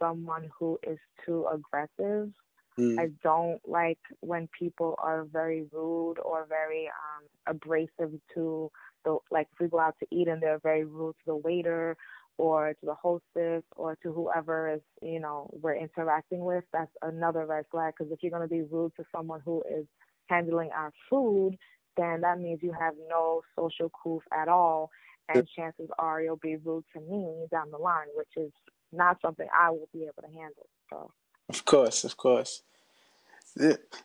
someone 0.00 0.50
who 0.58 0.78
is 0.86 0.98
too 1.24 1.46
aggressive. 1.52 2.30
Mm. 2.78 2.98
I 2.98 3.08
don't 3.22 3.60
like 3.66 3.98
when 4.20 4.48
people 4.58 4.96
are 4.98 5.24
very 5.24 5.66
rude 5.72 6.18
or 6.18 6.46
very 6.48 6.88
um 6.88 7.54
abrasive 7.54 8.20
to 8.34 8.70
the 9.04 9.18
like 9.30 9.48
if 9.52 9.60
we 9.60 9.68
go 9.68 9.80
out 9.80 9.96
to 10.00 10.06
eat 10.10 10.28
and 10.28 10.42
they're 10.42 10.58
very 10.58 10.84
rude 10.84 11.14
to 11.20 11.26
the 11.26 11.36
waiter 11.36 11.96
or 12.38 12.74
to 12.74 12.86
the 12.86 12.94
hostess 12.94 13.62
or 13.76 13.96
to 14.02 14.12
whoever 14.12 14.74
is 14.74 14.80
you 15.00 15.20
know 15.20 15.48
we're 15.62 15.76
interacting 15.76 16.44
with 16.44 16.64
that's 16.72 16.90
another 17.02 17.46
red 17.46 17.64
flag 17.70 17.94
because 17.96 18.12
if 18.12 18.22
you're 18.22 18.30
going 18.30 18.46
to 18.46 18.54
be 18.54 18.62
rude 18.62 18.92
to 18.96 19.04
someone 19.14 19.40
who 19.44 19.62
is 19.70 19.86
handling 20.26 20.70
our 20.76 20.92
food 21.08 21.56
then 21.96 22.20
that 22.20 22.38
means 22.38 22.58
you 22.62 22.74
have 22.78 22.94
no 23.08 23.40
social 23.58 23.90
proof 24.02 24.22
at 24.38 24.48
all 24.48 24.90
and 25.28 25.48
chances 25.56 25.88
are 25.98 26.20
you'll 26.20 26.36
be 26.36 26.56
rude 26.56 26.84
to 26.92 27.00
me 27.00 27.46
down 27.50 27.70
the 27.70 27.78
line 27.78 28.06
which 28.14 28.28
is 28.36 28.52
not 28.96 29.20
something 29.20 29.46
i 29.58 29.70
will 29.70 29.88
be 29.92 30.02
able 30.02 30.22
to 30.22 30.34
handle 30.34 30.68
so 30.90 31.10
of 31.48 31.64
course 31.64 32.04
of 32.04 32.16
course 32.16 32.62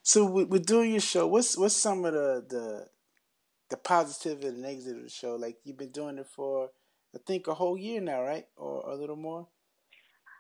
so 0.03 0.25
with, 0.25 0.65
doing 0.65 0.91
your 0.91 1.01
show 1.01 1.27
what's 1.27 1.57
what's 1.57 1.75
some 1.75 2.05
of 2.05 2.13
the 2.13 2.45
the 2.47 2.85
the 3.69 3.77
positive 3.77 4.43
and 4.43 4.57
the 4.57 4.61
negative 4.61 4.97
of 4.97 5.03
the 5.03 5.09
show 5.09 5.35
like 5.35 5.57
you've 5.63 5.77
been 5.77 5.91
doing 5.91 6.17
it 6.17 6.27
for 6.27 6.69
I 7.13 7.19
think 7.25 7.47
a 7.47 7.53
whole 7.53 7.77
year 7.77 7.99
now, 7.99 8.21
right, 8.21 8.45
or 8.55 8.89
a 8.89 8.95
little 8.95 9.15
more. 9.15 9.47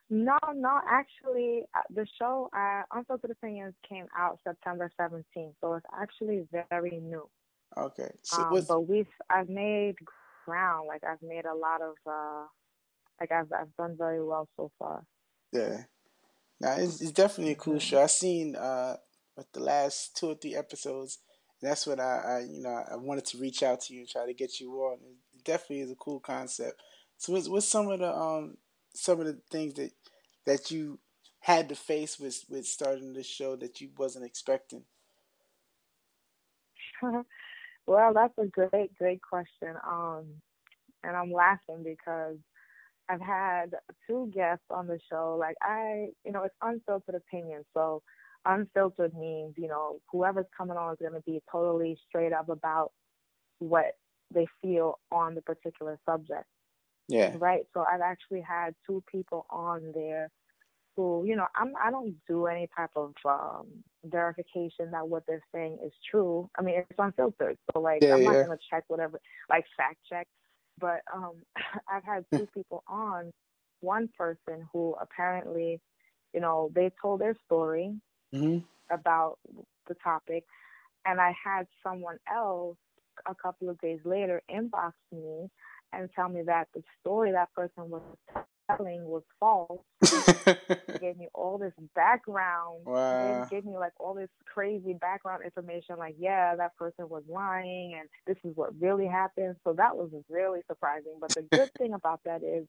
No, 0.09 0.37
no, 0.53 0.79
actually, 0.89 1.63
uh, 1.75 1.81
the 1.93 2.05
show 2.19 2.49
uh, 2.55 2.83
Unfiltered 2.93 3.31
Opinions 3.31 3.73
came 3.87 4.07
out 4.17 4.39
September 4.45 4.91
17th, 4.99 5.53
so 5.61 5.73
it's 5.73 5.85
actually 5.99 6.47
very 6.51 6.99
new. 7.01 7.29
Okay, 7.77 8.11
so 8.21 8.43
um, 8.43 8.65
but 8.67 8.87
we've 8.87 9.07
I've 9.29 9.47
made 9.47 9.95
ground, 10.45 10.87
like 10.87 11.03
I've 11.05 11.21
made 11.21 11.45
a 11.45 11.55
lot 11.55 11.81
of, 11.81 11.95
uh, 12.05 12.45
like 13.21 13.31
I've 13.31 13.51
I've 13.53 13.75
done 13.77 13.95
very 13.97 14.23
well 14.23 14.47
so 14.57 14.71
far. 14.77 15.03
Yeah, 15.53 15.83
now 16.59 16.75
it's, 16.77 17.01
it's 17.01 17.11
definitely 17.11 17.53
a 17.53 17.55
cool 17.55 17.79
show. 17.79 18.01
I've 18.01 18.11
seen 18.11 18.55
uh, 18.55 18.97
with 19.37 19.51
the 19.53 19.61
last 19.61 20.17
two 20.17 20.31
or 20.31 20.35
three 20.35 20.55
episodes. 20.55 21.19
That's 21.61 21.85
what 21.85 21.99
I, 21.99 22.17
I, 22.17 22.39
you 22.49 22.61
know, 22.61 22.83
I 22.91 22.95
wanted 22.95 23.25
to 23.27 23.37
reach 23.37 23.61
out 23.61 23.81
to 23.81 23.93
you 23.93 23.99
and 23.99 24.09
try 24.09 24.25
to 24.25 24.33
get 24.33 24.59
you 24.59 24.71
on 24.73 24.97
definitely 25.43 25.81
is 25.81 25.91
a 25.91 25.95
cool 25.95 26.19
concept. 26.19 26.81
So 27.17 27.33
what's, 27.33 27.47
what's 27.47 27.67
some 27.67 27.89
of 27.89 27.99
the 27.99 28.15
um 28.15 28.57
some 28.93 29.19
of 29.19 29.27
the 29.27 29.39
things 29.49 29.75
that 29.75 29.91
that 30.45 30.71
you 30.71 30.99
had 31.39 31.69
to 31.69 31.75
face 31.75 32.19
with 32.19 32.43
with 32.49 32.65
starting 32.65 33.13
this 33.13 33.27
show 33.27 33.55
that 33.57 33.81
you 33.81 33.89
wasn't 33.97 34.25
expecting? 34.25 34.83
well, 37.87 38.13
that's 38.13 38.37
a 38.37 38.47
great 38.47 38.95
great 38.97 39.21
question. 39.21 39.75
Um, 39.87 40.25
and 41.03 41.15
I'm 41.15 41.31
laughing 41.31 41.83
because 41.83 42.37
I've 43.09 43.21
had 43.21 43.71
two 44.07 44.31
guests 44.33 44.65
on 44.69 44.87
the 44.87 44.99
show. 45.09 45.37
Like 45.39 45.55
I, 45.61 46.09
you 46.25 46.31
know, 46.31 46.43
it's 46.43 46.55
unfiltered 46.61 47.15
opinion. 47.15 47.63
So 47.73 48.01
unfiltered 48.45 49.13
means, 49.13 49.53
you 49.57 49.67
know, 49.67 49.99
whoever's 50.11 50.45
coming 50.57 50.77
on 50.77 50.93
is 50.93 50.99
going 50.99 51.13
to 51.13 51.21
be 51.21 51.41
totally 51.51 51.97
straight 52.07 52.33
up 52.33 52.49
about 52.49 52.91
what 53.59 53.97
they 54.33 54.47
feel 54.61 54.99
on 55.11 55.35
the 55.35 55.41
particular 55.41 55.99
subject. 56.05 56.45
Yeah. 57.07 57.35
Right. 57.37 57.63
So 57.73 57.83
I've 57.91 58.01
actually 58.01 58.41
had 58.41 58.73
two 58.87 59.03
people 59.11 59.45
on 59.49 59.91
there 59.93 60.29
who, 60.95 61.25
you 61.25 61.35
know, 61.35 61.47
I'm 61.55 61.73
I 61.81 61.91
don't 61.91 62.15
do 62.27 62.47
any 62.47 62.69
type 62.75 62.91
of 62.95 63.13
um 63.25 63.67
verification 64.05 64.91
that 64.91 65.07
what 65.07 65.23
they're 65.27 65.43
saying 65.53 65.77
is 65.85 65.91
true. 66.09 66.49
I 66.57 66.61
mean, 66.61 66.75
it's 66.77 66.99
unfiltered. 66.99 67.57
So 67.73 67.81
like 67.81 68.01
yeah, 68.01 68.15
I'm 68.15 68.23
not 68.23 68.33
gonna 68.33 68.57
check 68.69 68.85
whatever 68.87 69.19
like 69.49 69.65
fact 69.75 69.97
check. 70.09 70.27
But 70.81 71.01
um 71.13 71.33
I've 71.89 72.03
had 72.03 72.25
two 72.33 72.47
people 72.53 72.83
on, 72.87 73.31
one 73.81 74.09
person 74.17 74.67
who 74.73 74.95
apparently, 74.99 75.79
you 76.33 76.41
know, 76.41 76.71
they 76.75 76.91
told 77.01 77.21
their 77.21 77.35
story 77.45 77.95
mm-hmm. 78.33 78.59
about 78.93 79.37
the 79.87 79.95
topic 80.03 80.43
and 81.05 81.19
I 81.19 81.33
had 81.43 81.67
someone 81.83 82.17
else 82.31 82.77
a 83.27 83.35
couple 83.35 83.69
of 83.69 83.79
days 83.81 83.99
later 84.05 84.41
inbox 84.53 84.93
me 85.11 85.47
and 85.93 86.09
tell 86.15 86.29
me 86.29 86.41
that 86.45 86.67
the 86.73 86.81
story 86.99 87.31
that 87.31 87.51
person 87.53 87.89
was 87.89 88.01
telling 88.69 89.03
was 89.05 89.23
false. 89.39 89.81
gave 90.99 91.17
me 91.17 91.27
all 91.33 91.57
this 91.57 91.73
background. 91.95 92.81
Wow. 92.85 93.45
They 93.49 93.55
gave 93.55 93.65
me 93.65 93.77
like 93.77 93.93
all 93.99 94.13
this 94.13 94.29
crazy 94.45 94.93
background 94.93 95.43
information, 95.43 95.97
like, 95.97 96.15
yeah, 96.19 96.55
that 96.55 96.75
person 96.77 97.09
was 97.09 97.23
lying 97.27 97.95
and 97.99 98.09
this 98.27 98.37
is 98.43 98.55
what 98.55 98.69
really 98.79 99.07
happened. 99.07 99.55
So 99.63 99.73
that 99.73 99.95
was 99.95 100.09
really 100.29 100.59
surprising. 100.67 101.17
But 101.19 101.31
the 101.31 101.43
good 101.43 101.71
thing 101.77 101.93
about 101.93 102.21
that 102.25 102.43
is 102.43 102.67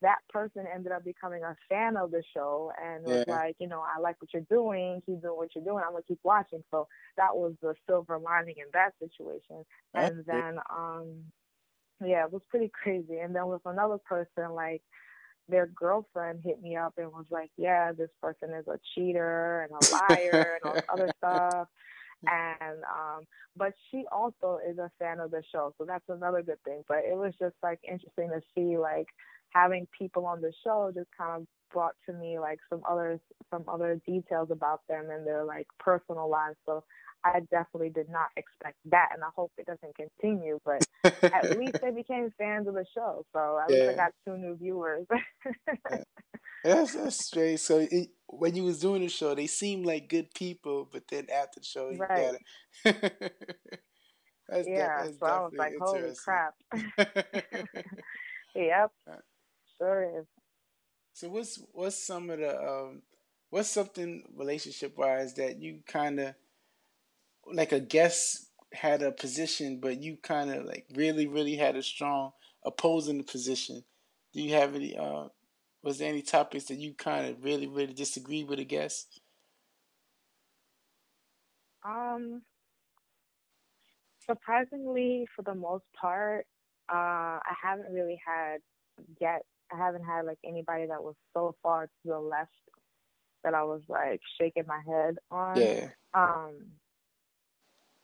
that 0.00 0.18
person 0.30 0.64
ended 0.72 0.92
up 0.92 1.04
becoming 1.04 1.42
a 1.42 1.56
fan 1.68 1.96
of 1.96 2.10
the 2.10 2.22
show 2.34 2.70
and 2.82 3.04
was 3.04 3.24
yeah. 3.26 3.34
like, 3.34 3.56
you 3.58 3.66
know, 3.66 3.80
I 3.80 4.00
like 4.00 4.16
what 4.20 4.32
you're 4.32 4.46
doing, 4.48 5.02
keep 5.04 5.22
doing 5.22 5.36
what 5.36 5.48
you're 5.54 5.64
doing, 5.64 5.82
I'm 5.84 5.92
gonna 5.92 6.04
keep 6.06 6.20
watching. 6.22 6.62
So 6.70 6.86
that 7.16 7.34
was 7.34 7.54
the 7.62 7.74
silver 7.88 8.18
lining 8.18 8.54
in 8.58 8.66
that 8.74 8.92
situation. 9.00 9.64
And 9.94 10.24
then 10.26 10.58
um 10.70 11.24
yeah, 12.04 12.24
it 12.24 12.32
was 12.32 12.42
pretty 12.48 12.70
crazy. 12.72 13.18
And 13.18 13.34
then 13.34 13.48
with 13.48 13.62
another 13.64 13.98
person 13.98 14.52
like 14.54 14.82
their 15.48 15.66
girlfriend 15.66 16.40
hit 16.44 16.60
me 16.62 16.76
up 16.76 16.94
and 16.98 17.08
was 17.08 17.26
like, 17.30 17.50
Yeah, 17.56 17.92
this 17.92 18.10
person 18.22 18.50
is 18.50 18.66
a 18.68 18.78
cheater 18.94 19.62
and 19.62 19.72
a 19.72 19.84
liar 19.90 20.58
and 20.62 20.70
all 20.70 20.74
this 20.74 20.84
other 20.92 21.10
stuff 21.18 21.68
and 22.26 22.82
um 22.82 23.22
but 23.56 23.72
she 23.90 24.04
also 24.10 24.58
is 24.68 24.76
a 24.78 24.90
fan 24.98 25.20
of 25.20 25.30
the 25.30 25.40
show 25.52 25.72
so 25.78 25.84
that's 25.84 26.08
another 26.08 26.42
good 26.42 26.60
thing 26.64 26.82
but 26.88 26.98
it 27.08 27.16
was 27.16 27.32
just 27.38 27.54
like 27.62 27.78
interesting 27.88 28.28
to 28.28 28.40
see 28.56 28.76
like 28.76 29.06
having 29.50 29.86
people 29.96 30.26
on 30.26 30.40
the 30.40 30.52
show 30.64 30.90
just 30.94 31.08
kind 31.16 31.40
of 31.40 31.46
brought 31.72 31.94
to 32.06 32.12
me 32.12 32.38
like 32.38 32.58
some 32.70 32.82
other 32.88 33.20
some 33.50 33.64
other 33.68 34.00
details 34.06 34.48
about 34.50 34.80
them 34.88 35.10
and 35.10 35.26
their 35.26 35.44
like 35.44 35.66
personal 35.78 36.28
lives. 36.28 36.56
So 36.66 36.84
I 37.24 37.40
definitely 37.50 37.90
did 37.90 38.08
not 38.08 38.28
expect 38.36 38.76
that, 38.86 39.10
and 39.14 39.22
I 39.22 39.28
hope 39.34 39.52
it 39.58 39.66
doesn't 39.66 39.94
continue. 39.96 40.58
But 40.64 40.86
at 41.22 41.58
least 41.58 41.78
they 41.82 41.90
became 41.90 42.30
fans 42.38 42.68
of 42.68 42.74
the 42.74 42.84
show, 42.94 43.24
so 43.32 43.58
at 43.62 43.70
yeah. 43.70 43.86
least 43.86 43.90
I 43.90 43.94
got 43.94 44.12
two 44.26 44.36
new 44.36 44.56
viewers. 44.56 45.06
yeah. 45.90 46.02
That's 46.64 46.94
that's 46.94 47.24
strange. 47.24 47.60
So 47.60 47.86
it, 47.90 48.08
when 48.26 48.54
you 48.54 48.64
was 48.64 48.80
doing 48.80 49.02
the 49.02 49.08
show, 49.08 49.34
they 49.34 49.46
seemed 49.46 49.86
like 49.86 50.08
good 50.08 50.32
people, 50.34 50.88
but 50.90 51.08
then 51.08 51.26
after 51.34 51.60
the 51.60 51.66
show, 51.66 51.90
you 51.90 51.98
right. 51.98 52.32
got 52.84 52.94
it. 52.94 53.32
yeah, 54.66 55.04
so 55.04 55.26
I 55.26 55.40
was 55.40 55.52
like, 55.56 55.74
"Holy 55.80 56.14
crap!" 56.24 56.54
yep. 58.54 58.90
Sure 59.78 60.20
is. 60.20 60.26
So 61.12 61.28
what's 61.28 61.60
what's 61.72 62.04
some 62.04 62.30
of 62.30 62.38
the 62.38 62.60
um, 62.60 63.02
what's 63.50 63.70
something 63.70 64.24
relationship 64.36 64.96
wise 64.96 65.34
that 65.34 65.60
you 65.60 65.80
kind 65.86 66.20
of 66.20 66.34
like 67.52 67.72
a 67.72 67.80
guest 67.80 68.50
had 68.72 69.02
a 69.02 69.12
position, 69.12 69.80
but 69.80 70.00
you 70.02 70.16
kind 70.22 70.50
of 70.50 70.64
like 70.64 70.86
really 70.94 71.26
really 71.26 71.56
had 71.56 71.76
a 71.76 71.82
strong 71.82 72.32
opposing 72.64 73.22
position. 73.24 73.84
Do 74.32 74.42
you 74.42 74.54
have 74.54 74.74
any? 74.74 74.96
Uh, 74.96 75.28
was 75.82 75.98
there 75.98 76.08
any 76.08 76.22
topics 76.22 76.64
that 76.64 76.78
you 76.78 76.94
kind 76.94 77.26
of 77.26 77.44
really 77.44 77.66
really 77.66 77.94
disagreed 77.94 78.48
with 78.48 78.58
a 78.58 78.64
guest? 78.64 79.20
Um, 81.84 82.42
surprisingly, 84.26 85.26
for 85.34 85.42
the 85.42 85.54
most 85.54 85.84
part, 85.98 86.46
uh, 86.92 87.38
I 87.40 87.54
haven't 87.62 87.92
really 87.92 88.20
had 88.26 88.58
yet 89.20 89.42
I 89.72 89.76
haven't 89.76 90.04
had 90.04 90.24
like 90.24 90.38
anybody 90.44 90.86
that 90.86 91.02
was 91.02 91.14
so 91.34 91.54
far 91.62 91.86
to 91.86 91.92
the 92.04 92.18
left 92.18 92.50
that 93.44 93.54
I 93.54 93.62
was 93.64 93.82
like 93.88 94.20
shaking 94.40 94.64
my 94.66 94.80
head 94.86 95.16
on. 95.30 95.56
Yeah. 95.56 95.88
Um. 96.14 96.56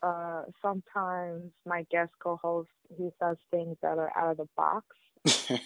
Uh. 0.04 0.42
Sometimes 0.60 1.50
my 1.66 1.86
guest 1.90 2.12
co-host 2.22 2.68
he 2.96 3.10
says 3.20 3.36
things 3.50 3.76
that 3.82 3.98
are 3.98 4.12
out 4.16 4.32
of 4.32 4.36
the 4.36 4.48
box. 4.56 4.86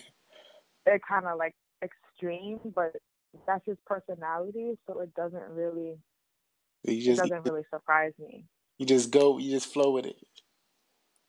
They're 0.85 1.01
kind 1.07 1.27
of 1.27 1.39
like 1.39 1.55
extreme, 1.83 2.61
but 2.75 2.93
that's 3.47 3.67
his 3.67 3.77
personality, 3.87 4.79
so 4.87 5.01
it 5.01 5.15
doesn't 5.15 5.51
really. 5.51 5.99
You 6.85 7.03
just, 7.03 7.21
it 7.21 7.29
doesn't 7.29 7.45
really 7.45 7.65
surprise 7.73 8.13
me. 8.19 8.45
You 8.79 8.87
just 8.87 9.11
go. 9.11 9.39
You 9.39 9.51
just 9.51 9.73
flow 9.73 9.91
with 9.91 10.07
it. 10.07 10.17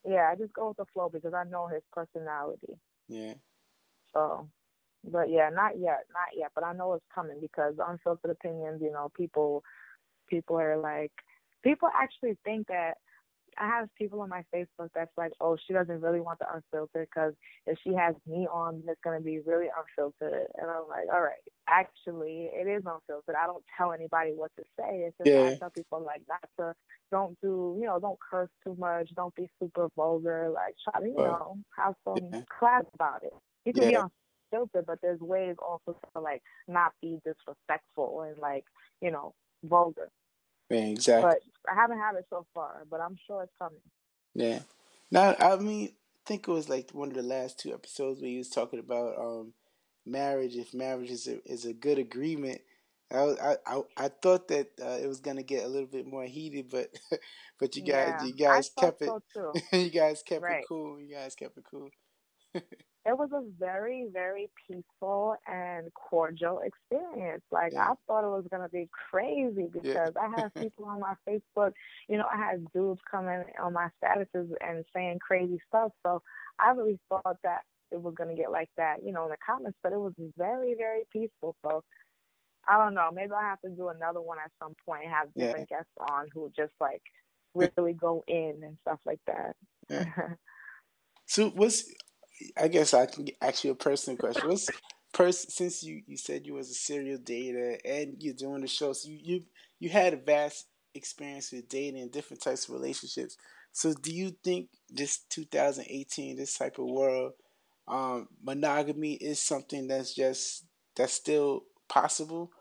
Yeah, 0.07 0.29
I 0.31 0.35
just 0.35 0.53
go 0.53 0.69
with 0.69 0.77
the 0.77 0.85
flow 0.93 1.09
because 1.09 1.33
I 1.33 1.43
know 1.43 1.67
his 1.67 1.83
personality. 1.91 2.77
Yeah. 3.07 3.33
So 4.13 4.47
but 5.03 5.29
yeah, 5.29 5.49
not 5.49 5.79
yet, 5.79 6.05
not 6.13 6.35
yet. 6.35 6.51
But 6.53 6.63
I 6.63 6.73
know 6.73 6.93
it's 6.93 7.05
coming 7.13 7.37
because 7.41 7.75
unfiltered 7.85 8.31
opinions. 8.31 8.81
You 8.81 8.91
know, 8.91 9.11
people 9.15 9.63
people 10.29 10.59
are 10.59 10.77
like 10.77 11.11
people 11.63 11.89
actually 11.93 12.37
think 12.43 12.67
that 12.67 12.97
I 13.57 13.67
have 13.67 13.89
people 13.97 14.21
on 14.21 14.29
my 14.29 14.43
Facebook 14.53 14.89
that's 14.95 15.11
like, 15.17 15.31
oh, 15.41 15.57
she 15.65 15.73
doesn't 15.73 16.01
really 16.01 16.21
want 16.21 16.39
the 16.39 16.45
unfiltered 16.53 17.07
because 17.13 17.33
if 17.67 17.77
she 17.83 17.93
has 17.93 18.15
me 18.25 18.47
on, 18.51 18.83
it's 18.87 18.99
gonna 19.03 19.19
be 19.19 19.39
really 19.39 19.67
unfiltered. 19.77 20.47
And 20.57 20.69
I'm 20.69 20.87
like, 20.87 21.07
all 21.11 21.21
right, 21.21 21.43
actually, 21.67 22.49
it 22.53 22.67
is 22.67 22.83
unfiltered. 22.85 23.35
I 23.35 23.47
don't 23.47 23.63
tell 23.77 23.91
anybody 23.91 24.31
what 24.33 24.51
to 24.57 24.63
say. 24.77 25.03
It's 25.07 25.17
just 25.17 25.29
yeah. 25.29 25.51
I 25.51 25.55
tell 25.57 25.71
people 25.71 26.01
like 26.05 26.21
not 26.29 26.47
to, 26.57 26.73
don't 27.11 27.37
do, 27.41 27.77
you 27.79 27.85
know, 27.85 27.99
don't 27.99 28.19
curse 28.19 28.49
too 28.63 28.75
much, 28.79 29.09
don't 29.15 29.35
be 29.35 29.49
super 29.61 29.89
vulgar. 29.95 30.49
Like 30.53 30.75
try 30.83 31.01
to, 31.01 31.07
you 31.07 31.17
know, 31.17 31.57
have 31.77 31.95
some 32.05 32.17
yeah. 32.31 32.41
class 32.59 32.85
about 32.93 33.23
it. 33.23 33.33
You 33.65 33.73
can 33.73 33.83
yeah. 33.83 33.89
be 33.89 34.53
unfiltered, 34.53 34.85
but 34.85 34.99
there's 35.01 35.19
ways 35.19 35.55
also 35.59 35.99
to 36.13 36.21
like 36.21 36.41
not 36.67 36.93
be 37.01 37.19
disrespectful 37.25 38.21
and 38.21 38.37
like, 38.37 38.63
you 39.01 39.11
know, 39.11 39.33
vulgar. 39.63 40.09
Yeah, 40.69 40.85
exactly. 40.85 41.31
But 41.31 41.71
I 41.71 41.75
haven't 41.75 41.99
had 41.99 42.15
it 42.15 42.25
so 42.29 42.45
far, 42.53 42.85
but 42.89 43.01
I'm 43.01 43.17
sure 43.27 43.43
it's 43.43 43.53
coming. 43.59 43.79
Yeah. 44.35 44.59
Now, 45.11 45.35
I 45.39 45.55
mean, 45.57 45.89
I 45.89 46.21
think 46.27 46.47
it 46.47 46.51
was 46.51 46.69
like 46.69 46.91
one 46.91 47.09
of 47.09 47.15
the 47.15 47.23
last 47.23 47.59
two 47.59 47.73
episodes 47.73 48.21
where 48.21 48.29
he 48.29 48.37
was 48.37 48.49
talking 48.49 48.79
about 48.79 49.17
um, 49.17 49.53
marriage. 50.05 50.55
If 50.55 50.73
marriage 50.73 51.09
is 51.09 51.27
a 51.27 51.39
is 51.51 51.65
a 51.65 51.73
good 51.73 51.97
agreement, 51.97 52.61
I 53.11 53.55
I 53.65 53.81
I, 53.97 54.07
thought 54.09 54.47
that 54.49 54.67
uh, 54.81 54.99
it 55.01 55.07
was 55.07 55.19
gonna 55.19 55.43
get 55.43 55.65
a 55.65 55.67
little 55.67 55.87
bit 55.87 56.05
more 56.05 56.25
heated, 56.25 56.69
but 56.69 56.89
but 57.59 57.75
you 57.75 57.81
guys 57.81 58.13
yeah, 58.19 58.25
you 58.25 58.33
guys 58.37 58.69
kept 58.77 59.01
it. 59.01 59.09
So 59.33 59.53
you 59.73 59.89
guys 59.89 60.21
kept 60.21 60.43
right. 60.43 60.59
it 60.59 60.67
cool. 60.67 60.99
You 60.99 61.15
guys 61.15 61.35
kept 61.35 61.57
it 61.57 61.63
cool. 61.69 61.89
it 63.09 63.17
was 63.17 63.29
a 63.33 63.41
very, 63.57 64.07
very 64.13 64.49
peaceful 64.67 65.35
and 65.47 65.91
cordial 65.93 66.61
experience. 66.63 67.43
Like 67.51 67.73
yeah. 67.73 67.89
I 67.89 67.93
thought 68.05 68.23
it 68.23 68.29
was 68.29 68.45
gonna 68.51 68.69
be 68.69 68.87
crazy 69.09 69.67
because 69.71 70.11
yeah. 70.15 70.21
I 70.21 70.41
have 70.41 70.53
people 70.55 70.85
on 70.85 70.99
my 70.99 71.15
Facebook, 71.27 71.73
you 72.07 72.17
know, 72.17 72.25
I 72.31 72.37
had 72.37 72.71
dudes 72.71 73.01
coming 73.09 73.43
on 73.61 73.73
my 73.73 73.89
statuses 74.01 74.51
and 74.61 74.85
saying 74.95 75.19
crazy 75.19 75.59
stuff. 75.67 75.91
So 76.05 76.21
I 76.59 76.69
really 76.71 76.99
thought 77.09 77.37
that 77.43 77.61
it 77.91 77.99
was 77.99 78.13
gonna 78.15 78.35
get 78.35 78.51
like 78.51 78.69
that, 78.77 79.03
you 79.03 79.11
know, 79.11 79.23
in 79.23 79.31
the 79.31 79.37
comments, 79.43 79.79
but 79.81 79.91
it 79.91 79.99
was 79.99 80.13
very, 80.37 80.75
very 80.77 81.01
peaceful. 81.11 81.55
So 81.65 81.83
I 82.67 82.77
don't 82.77 82.93
know, 82.93 83.09
maybe 83.11 83.31
I 83.31 83.41
have 83.41 83.61
to 83.61 83.69
do 83.69 83.87
another 83.87 84.21
one 84.21 84.37
at 84.37 84.51
some 84.61 84.75
point 84.85 85.05
and 85.05 85.11
have 85.11 85.33
different 85.33 85.67
yeah. 85.71 85.77
guests 85.77 85.93
on 86.11 86.27
who 86.31 86.51
just 86.55 86.73
like 86.79 87.01
really 87.55 87.93
go 87.93 88.23
in 88.27 88.59
and 88.63 88.77
stuff 88.81 88.99
like 89.07 89.21
that. 89.25 89.55
so 91.25 91.49
what's 91.49 91.91
I 92.57 92.67
guess 92.67 92.93
I 92.93 93.05
can 93.05 93.27
ask 93.41 93.63
you 93.63 93.71
a 93.71 93.75
personal 93.75 94.17
question. 94.17 94.47
What's 94.47 94.69
person 95.13 95.49
since 95.49 95.83
you 95.83 96.01
you 96.05 96.17
said 96.17 96.45
you 96.45 96.53
was 96.53 96.69
a 96.69 96.73
serial 96.73 97.17
dater 97.19 97.77
and 97.83 98.15
you're 98.19 98.33
doing 98.33 98.61
the 98.61 98.67
show, 98.67 98.93
so 98.93 99.09
you 99.09 99.19
you 99.21 99.43
you 99.79 99.89
had 99.89 100.13
a 100.13 100.17
vast 100.17 100.67
experience 100.93 101.51
with 101.51 101.69
dating 101.69 102.01
and 102.01 102.11
different 102.11 102.41
types 102.41 102.67
of 102.67 102.75
relationships. 102.75 103.37
So 103.71 103.93
do 103.93 104.13
you 104.13 104.35
think 104.43 104.69
this 104.89 105.19
2018, 105.29 106.37
this 106.37 106.57
type 106.57 106.79
of 106.79 106.85
world, 106.85 107.33
um, 107.87 108.27
monogamy 108.43 109.13
is 109.13 109.39
something 109.39 109.87
that's 109.87 110.13
just 110.13 110.65
that's 110.95 111.13
still 111.13 111.63
possible, 111.87 112.51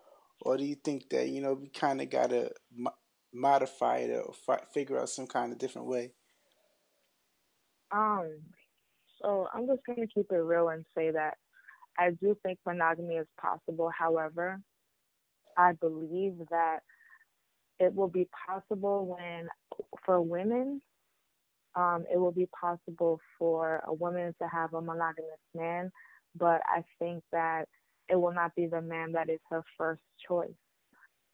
or 0.41 0.57
do 0.57 0.65
you 0.65 0.77
think 0.77 1.11
that 1.11 1.29
you 1.29 1.41
know 1.41 1.55
we 1.55 1.69
kind 1.69 2.01
of 2.01 2.11
gotta 2.11 2.53
mo- 2.75 2.95
modify 3.33 3.99
it 3.99 4.11
or 4.11 4.33
fi- 4.47 4.65
figure 4.73 4.99
out 4.99 5.09
some 5.09 5.27
kind 5.27 5.53
of 5.53 5.59
different 5.59 5.89
way? 5.89 6.13
Um, 7.91 8.43
so 9.21 9.49
I'm 9.53 9.67
just 9.67 9.85
going 9.87 10.01
to 10.01 10.07
keep 10.07 10.27
it 10.31 10.37
real 10.37 10.69
and 10.69 10.85
say 10.97 11.11
that 11.11 11.35
I 11.99 12.11
do 12.11 12.37
think 12.43 12.59
monogamy 12.65 13.17
is 13.17 13.27
possible. 13.41 13.91
However, 13.97 14.61
I 15.57 15.73
believe 15.73 16.35
that 16.51 16.81
it 17.81 17.95
will 17.95 18.09
be 18.09 18.29
possible 18.47 19.07
when, 19.07 19.49
for 20.05 20.21
women, 20.21 20.81
um, 21.75 22.05
it 22.13 22.19
will 22.19 22.33
be 22.33 22.49
possible 22.61 23.21
for 23.39 23.83
a 23.87 23.93
woman 23.93 24.35
to 24.41 24.49
have 24.49 24.75
a 24.75 24.81
monogamous 24.81 25.39
man, 25.55 25.91
but 26.37 26.61
I 26.67 26.85
think 26.99 27.23
that 27.33 27.67
it 28.09 28.17
will 28.17 28.33
not 28.33 28.55
be 28.55 28.67
the 28.67 28.81
man 28.81 29.13
that 29.13 29.29
is 29.29 29.41
her 29.51 29.63
first 29.77 30.03
choice. 30.27 30.49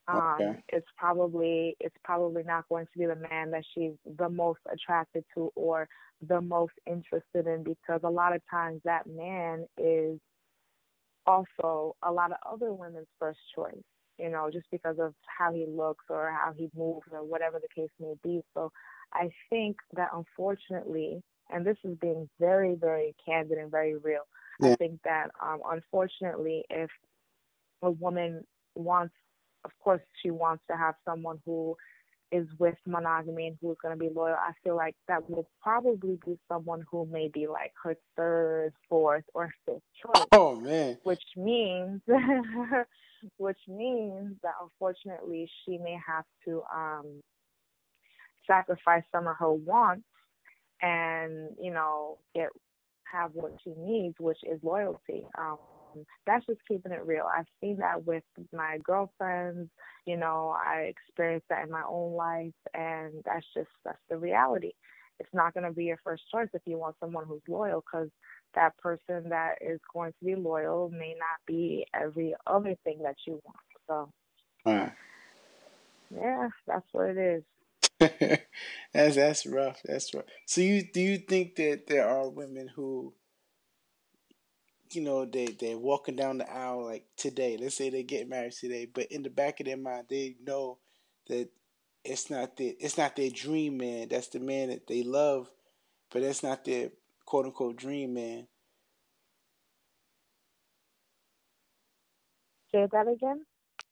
Um, 0.07 0.37
okay. 0.41 0.63
it's 0.69 0.87
probably 0.99 1.77
it's 1.81 1.97
probably 2.05 2.43
not 2.43 2.69
going 2.69 2.87
to 2.93 2.99
be 2.99 3.07
the 3.07 3.17
man 3.17 3.51
that 3.53 3.65
she's 3.75 3.93
the 4.19 4.29
most 4.29 4.61
attracted 4.71 5.25
to 5.35 5.51
or 5.55 5.89
the 6.29 6.41
most 6.41 6.75
interested 6.87 7.47
in 7.47 7.63
because 7.65 8.01
a 8.05 8.11
lot 8.11 8.35
of 8.35 8.43
times 8.51 8.83
that 8.85 9.07
man 9.07 9.67
is 9.79 10.19
also 11.27 11.97
a 12.03 12.13
lot 12.13 12.33
of 12.33 12.37
other 12.51 12.73
women's 12.73 13.09
first 13.19 13.39
choice, 13.55 13.83
you 14.19 14.31
know, 14.31 14.51
just 14.53 14.67
because 14.71 14.97
of 14.99 15.15
how 15.27 15.53
he 15.53 15.67
looks 15.67 16.05
or 16.11 16.31
how 16.31 16.53
he 16.57 16.71
moves 16.77 17.07
or 17.11 17.25
whatever 17.25 17.59
the 17.59 17.81
case 17.81 17.91
may 17.99 18.15
be. 18.23 18.43
So 18.55 18.71
I 19.13 19.31
think 19.51 19.77
that 19.97 20.11
unfortunately, 20.13 21.23
and 21.51 21.67
this 21.67 21.77
is 21.85 21.97
being 22.01 22.29
very, 22.39 22.75
very 22.75 23.15
candid 23.25 23.59
and 23.59 23.71
very 23.71 23.97
real, 23.97 24.27
yeah. 24.61 24.73
I 24.73 24.77
think 24.77 25.01
that 25.05 25.31
um, 25.43 25.61
unfortunately, 25.67 26.65
if 26.71 26.91
a 27.83 27.91
woman 27.91 28.45
wants 28.75 29.15
of 29.65 29.71
course 29.83 30.03
she 30.23 30.31
wants 30.31 30.63
to 30.71 30.77
have 30.77 30.95
someone 31.05 31.39
who 31.45 31.77
is 32.33 32.47
with 32.59 32.75
monogamy 32.87 33.47
and 33.47 33.57
who's 33.61 33.77
going 33.81 33.97
to 33.97 33.99
be 33.99 34.13
loyal, 34.13 34.35
I 34.35 34.53
feel 34.65 34.77
like 34.77 34.97
that 35.07 35.29
will 35.31 35.47
probably 35.63 36.19
be 36.27 36.37
someone 36.49 36.85
who 36.91 37.07
may 37.07 37.29
be 37.29 37.47
like 37.47 37.73
her 37.83 37.97
third, 38.17 38.73
fourth, 38.89 39.25
or 39.35 39.51
fifth 39.65 39.83
choice. 40.03 40.27
Oh 40.33 40.57
man! 40.57 40.99
Which 41.05 41.23
means, 41.37 42.01
which 43.37 43.61
means 43.69 44.37
that 44.43 44.55
unfortunately 44.61 45.49
she 45.65 45.79
may 45.79 45.97
have 46.07 46.25
to 46.47 46.63
um 46.75 47.23
sacrifice 48.47 49.05
some 49.13 49.27
of 49.27 49.37
her 49.39 49.53
wants 49.53 50.05
and 50.83 51.51
you 51.61 51.73
know 51.73 52.19
get 52.35 52.49
have 53.11 53.31
what 53.35 53.53
she 53.63 53.73
needs, 53.77 54.17
which 54.19 54.39
is 54.43 54.59
loyalty. 54.63 55.25
Um, 55.39 55.59
Um, 55.95 56.05
that's 56.27 56.47
just 56.47 56.61
keeping 56.69 56.93
it 56.93 57.05
real. 57.05 57.27
I've 57.27 57.47
seen 57.61 57.79
that 57.79 58.05
with 58.05 58.25
my 58.53 58.79
girlfriends. 58.83 59.71
You 60.07 60.17
know, 60.17 60.55
I 60.57 60.93
experienced 60.93 61.47
that 61.49 61.65
in 61.65 61.71
my 61.71 61.83
own 61.89 62.15
life, 62.15 62.53
and 62.75 63.15
that's 63.25 63.47
just 63.55 63.69
that's 63.85 63.99
the 64.09 64.19
reality. 64.19 64.73
It's 65.21 65.33
not 65.33 65.55
going 65.55 65.65
to 65.65 65.73
be 65.73 65.85
your 65.85 66.01
first 66.03 66.25
choice 66.33 66.49
if 66.55 66.63
you 66.67 66.77
want 66.77 66.97
someone 67.01 67.25
who's 67.27 67.43
loyal, 67.49 67.83
because 67.83 68.09
that 68.55 68.77
person 68.79 69.29
that 69.31 69.57
is 69.61 69.81
going 69.93 70.13
to 70.13 70.25
be 70.25 70.35
loyal 70.35 70.91
may 70.91 71.15
not 71.19 71.41
be 71.47 71.87
every 71.95 72.35
other 72.47 72.77
thing 72.85 72.99
that 73.03 73.17
you 73.27 73.41
want. 73.45 73.57
So, 73.87 74.11
right. 74.67 74.93
yeah, 76.15 76.49
that's 76.67 76.87
what 76.93 77.11
it 77.11 77.19
is. 77.19 77.43
that's 78.93 79.17
that's 79.17 79.47
rough. 79.47 79.81
That's 79.85 80.13
rough. 80.15 80.25
So 80.47 80.61
you 80.61 80.83
do 80.93 81.01
you 81.01 81.19
think 81.19 81.57
that 81.57 81.87
there 81.87 82.09
are 82.09 82.29
women 82.29 82.69
who 82.75 83.15
you 84.93 85.03
know, 85.03 85.25
they 85.25 85.47
they're 85.47 85.79
walking 85.79 86.17
down 86.17 86.39
the 86.39 86.51
aisle 86.51 86.85
like 86.85 87.05
today. 87.17 87.57
Let's 87.61 87.77
say 87.77 87.91
they 87.91 88.03
get 88.03 88.29
married 88.29 88.53
today, 88.53 88.87
but 88.87 89.07
in 89.13 89.23
the 89.23 89.31
back 89.31 89.61
of 89.61 89.67
their 89.67 89.77
mind, 89.77 90.07
they 90.09 90.37
know 90.45 90.79
that 91.29 91.49
it's 92.05 92.31
not 92.31 92.57
their 92.57 92.73
it's 92.81 92.99
not 92.99 93.17
their 93.17 93.31
dream 93.31 93.79
man. 93.79 94.09
That's 94.09 94.29
the 94.29 94.41
man 94.41 94.69
that 94.69 94.87
they 94.87 95.03
love, 95.03 95.51
but 96.11 96.23
that's 96.23 96.43
not 96.43 96.65
their 96.65 96.91
quote 97.27 97.47
unquote 97.47 97.77
dream 97.77 98.15
man. 98.15 98.47
Say 102.71 102.87
that 102.93 103.09
again. 103.09 103.47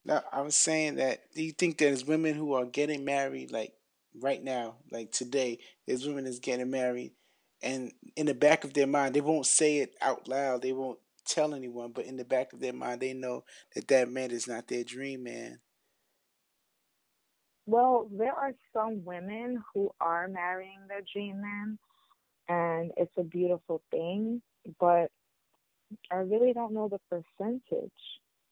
No, 0.05 0.23
I 0.33 0.41
was 0.43 0.57
saying 0.57 0.97
that. 0.97 1.33
Do 1.35 1.43
you 1.43 1.53
think 1.53 1.79
there's 1.79 2.05
women 2.05 2.35
who 2.35 2.55
are 2.55 2.65
getting 2.65 3.05
married 3.05 3.51
like 3.51 3.75
right 4.19 4.43
now, 4.43 4.77
like 4.91 5.13
today? 5.13 5.59
There's 5.87 6.07
women 6.07 6.25
that's 6.25 6.39
getting 6.39 6.71
married 6.71 7.13
and 7.63 7.93
in 8.17 8.27
the 8.27 8.35
back 8.35 8.65
of 8.65 8.75
their 8.75 8.87
mind, 8.87 9.15
they 9.15 9.21
won't 9.21 9.47
say 9.47 9.79
it 9.79 9.95
out 10.01 10.29
loud. 10.29 10.63
They 10.63 10.73
won't 10.73 10.99
tell 11.27 11.55
anyone, 11.55 11.93
but 11.93 12.07
in 12.07 12.17
the 12.17 12.25
back 12.25 12.53
of 12.53 12.61
their 12.61 12.73
mind, 12.73 13.01
they 13.01 13.15
know 13.15 13.45
that 13.75 13.89
that 13.89 14.11
man 14.11 14.31
is 14.31 14.49
not 14.49 14.67
their 14.67 14.85
dream 14.85 15.25
man. 15.25 15.59
Well, 17.67 18.09
there 18.11 18.35
are 18.35 18.53
some 18.73 19.05
women 19.05 19.63
who 19.73 19.91
are 20.01 20.27
marrying 20.27 20.81
their 20.89 21.03
dream 21.13 21.41
man, 21.41 21.79
and 22.49 22.91
it's 22.97 23.17
a 23.17 23.23
beautiful 23.23 23.83
thing. 23.91 24.43
But 24.81 25.11
I 26.11 26.17
really 26.17 26.53
don't 26.53 26.75
know 26.75 26.89
the 26.89 26.99
percentage 27.09 27.91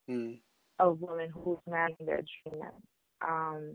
mm. 0.09 0.39
of 0.79 1.01
women 1.01 1.31
who's 1.31 1.59
marrying 1.69 1.97
their 2.01 2.23
dream 2.45 2.61
man. 2.61 2.73
Um, 3.27 3.75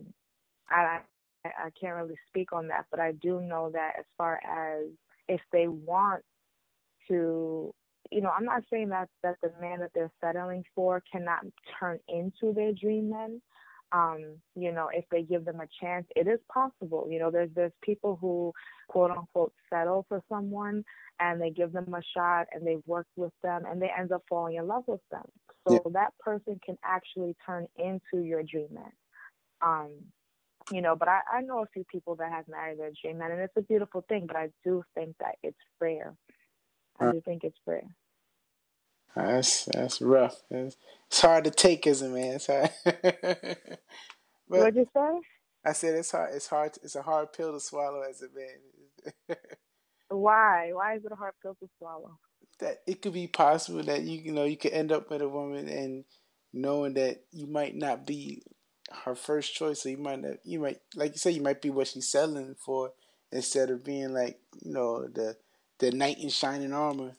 I 0.70 1.00
I 1.46 1.70
can't 1.80 1.96
really 1.96 2.18
speak 2.30 2.54
on 2.54 2.68
that, 2.70 2.86
but 2.90 3.00
I 3.00 3.12
do 3.12 3.42
know 3.42 3.70
that 3.72 3.94
as 4.00 4.06
far 4.18 4.40
as 4.44 4.86
if 5.28 5.42
they 5.52 5.68
want 5.68 6.24
to 7.08 7.74
you 8.12 8.22
know, 8.22 8.30
I'm 8.30 8.46
not 8.46 8.64
saying 8.72 8.90
that 8.90 9.10
that 9.24 9.36
the 9.42 9.52
man 9.60 9.80
that 9.80 9.92
they're 9.94 10.12
settling 10.24 10.64
for 10.76 11.02
cannot 11.12 11.40
turn 11.80 12.00
into 12.08 12.54
their 12.54 12.72
dream 12.72 13.10
man, 13.10 13.42
um, 13.92 14.38
you 14.56 14.72
know, 14.72 14.90
if 14.94 15.06
they 15.12 15.24
give 15.24 15.46
them 15.46 15.60
a 15.60 15.68
chance, 15.82 16.06
it 16.16 16.28
is 16.28 16.40
possible. 16.52 17.08
You 17.10 17.20
know, 17.20 17.32
there's 17.32 17.50
there's 17.56 17.72
people 17.82 18.18
who 18.20 18.54
quote 18.90 19.12
unquote 19.12 19.54
settle 19.70 20.06
for 20.08 20.22
someone 20.30 20.84
and 21.20 21.42
they 21.42 21.50
give 21.50 21.72
them 21.72 21.94
a 21.94 22.02
shot 22.16 22.48
and 22.52 22.66
they've 22.66 22.84
worked 22.86 23.12
with 23.16 23.34
them 23.42 23.64
and 23.70 23.82
they 23.82 23.90
end 23.98 24.12
up 24.12 24.24
falling 24.28 24.56
in 24.56 24.68
love 24.68 24.84
with 24.88 25.02
them. 25.12 25.26
So 25.68 25.76
yeah. 25.76 25.92
that 25.94 26.18
person 26.20 26.60
can 26.66 26.78
actually 26.84 27.36
turn 27.46 27.68
into 27.78 28.24
your 28.24 28.44
dream 28.44 28.68
man. 28.72 28.92
Um, 29.62 29.92
you 30.72 30.82
know, 30.82 30.96
but 30.96 31.08
I, 31.08 31.20
I 31.32 31.42
know 31.42 31.62
a 31.62 31.68
few 31.68 31.84
people 31.84 32.16
that 32.16 32.32
have 32.32 32.48
married 32.48 32.80
their 32.80 32.92
dream 33.02 33.20
man 33.20 33.32
and 33.32 33.42
it's 33.42 33.58
a 33.58 33.62
beautiful 33.62 34.04
thing, 34.08 34.26
but 34.28 34.36
I 34.36 34.50
do 34.64 34.84
think 34.96 35.16
that 35.20 35.36
it's 35.44 35.58
rare. 35.80 36.16
I 37.00 37.12
do 37.12 37.22
think 37.22 37.44
it's 37.44 37.60
rare. 37.66 37.88
That's 39.16 39.66
that's 39.66 40.02
rough. 40.02 40.42
It's, 40.50 40.78
it's 41.08 41.22
hard 41.22 41.46
to 41.46 41.52
take 41.52 41.88
as 41.88 42.02
a 42.02 42.10
man. 42.10 42.36
It's 42.36 42.48
hard. 42.48 42.72
but 42.84 43.60
What'd 44.48 44.76
you 44.76 44.88
say? 44.94 45.20
I 45.66 45.74
said 45.74 45.96
it's 45.96 46.12
hard. 46.12 46.34
It's 46.34 46.48
hard. 46.48 46.72
It's 46.84 46.96
a 46.96 47.02
hard 47.02 47.32
pill 47.34 47.54
to 47.54 47.60
swallow 47.60 48.02
as 48.02 48.22
a 48.22 48.28
man. 48.36 49.38
Why? 50.10 50.72
Why 50.74 50.96
is 50.96 51.06
it 51.06 51.12
a 51.12 51.16
hard 51.16 51.34
pill 51.42 51.56
to 51.62 51.70
swallow? 51.78 52.20
That 52.60 52.78
it 52.86 53.02
could 53.02 53.14
be 53.14 53.28
possible 53.28 53.84
that 53.84 54.04
you 54.04 54.20
you 54.20 54.32
know 54.32 54.44
you 54.44 54.58
could 54.58 54.74
end 54.74 54.92
up 54.92 55.10
with 55.10 55.22
a 55.22 55.30
woman 55.30 55.68
and 55.68 56.06
knowing 56.54 56.94
that 56.96 57.24
you 57.32 57.48
might 57.48 57.76
not 57.76 58.06
be 58.06 58.44
her 59.04 59.16
first 59.16 59.54
choice, 59.54 59.82
so 59.82 59.90
you 59.90 59.98
might 59.98 60.22
not, 60.22 60.38
you 60.44 60.60
might 60.60 60.80
like 60.96 61.14
you 61.14 61.18
said 61.18 61.34
you 61.34 61.42
might 61.42 61.62
be 61.62 61.70
what 61.70 61.88
she's 61.88 62.08
selling 62.08 62.56
for 62.58 62.94
instead 63.32 63.70
of 63.70 63.84
being 63.84 64.14
like 64.14 64.40
you 64.62 64.72
know 64.72 65.08
the 65.08 65.36
the 65.80 65.92
knight 65.92 66.20
in 66.20 66.30
shining 66.30 66.74
armor. 66.74 67.16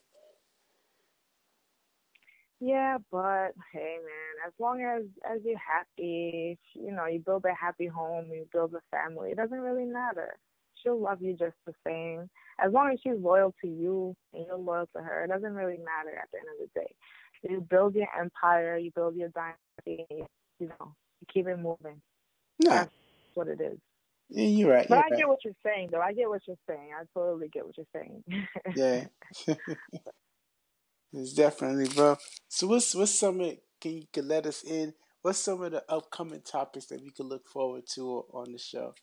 Yeah, 2.61 2.99
but 3.13 3.51
hey, 3.73 3.99
man, 3.99 4.47
as 4.47 4.53
long 4.59 4.81
as 4.81 5.03
as 5.31 5.41
you're 5.45 5.59
happy, 5.59 6.59
you 6.75 6.91
know, 6.93 7.07
you 7.07 7.19
build 7.19 7.45
a 7.45 7.55
happy 7.55 7.87
home, 7.87 8.27
you 8.33 8.47
build 8.51 8.75
a 8.75 8.81
family. 8.91 9.31
It 9.31 9.37
doesn't 9.37 9.61
really 9.61 9.85
matter. 9.85 10.37
She'll 10.83 11.01
love 11.01 11.21
you 11.21 11.35
just 11.35 11.57
the 11.67 11.75
same. 11.87 12.31
As 12.59 12.73
long 12.73 12.91
as 12.93 12.99
she's 13.03 13.19
loyal 13.21 13.55
to 13.61 13.69
you 13.69 14.17
and 14.33 14.47
you're 14.47 14.57
loyal 14.57 14.89
to 14.97 15.03
her, 15.03 15.25
it 15.25 15.29
doesn't 15.29 15.55
really 15.55 15.79
matter 15.79 16.17
at 16.17 16.31
the 16.33 16.39
end 16.39 16.49
of 16.55 16.69
the 16.75 16.81
day. 16.81 16.95
You 17.43 17.61
build 17.61 17.95
your 17.95 18.09
empire, 18.19 18.79
you 18.79 18.91
build 18.93 19.17
your 19.17 19.29
dynasty, 19.29 20.07
you 20.59 20.69
know, 20.69 20.95
keep 21.33 21.47
it 21.49 21.57
moving. 21.59 22.01
No. 22.63 22.71
That's 22.71 22.91
what 23.35 23.49
it 23.49 23.61
is. 23.61 23.79
Yeah, 24.29 24.47
you're 24.47 24.71
right. 24.73 24.87
But 24.89 24.97
you're 24.97 25.05
I 25.05 25.09
right. 25.09 25.19
get 25.19 25.29
what 25.29 25.45
you're 25.45 25.55
saying, 25.65 25.91
though. 25.93 26.01
I 26.01 26.13
get 26.13 26.29
what 26.29 26.43
you're 26.47 26.57
saying. 26.69 26.91
I 26.99 27.05
totally 27.15 27.49
get 27.49 27.65
what 27.67 27.77
you're 27.77 27.87
saying. 27.95 28.25
yeah. 28.77 29.07
It's 31.13 31.33
definitely, 31.33 31.89
bro. 31.89 32.17
So 32.49 32.67
what's 32.67 32.95
what's 32.95 33.19
some 33.19 33.41
of 33.41 33.57
can 33.81 33.93
you 33.93 34.05
could 34.13 34.27
let 34.27 34.47
us 34.47 34.63
in? 34.65 34.93
What's 35.23 35.39
some 35.39 35.63
of 35.63 35.73
the 35.73 35.83
upcoming 35.89 36.43
topics 36.43 36.87
that 36.87 37.03
we 37.03 37.11
could 37.11 37.27
look 37.27 37.47
forward 37.47 37.85
to 37.95 38.25
on 38.33 38.53
the 38.53 38.59
show? 38.59 38.95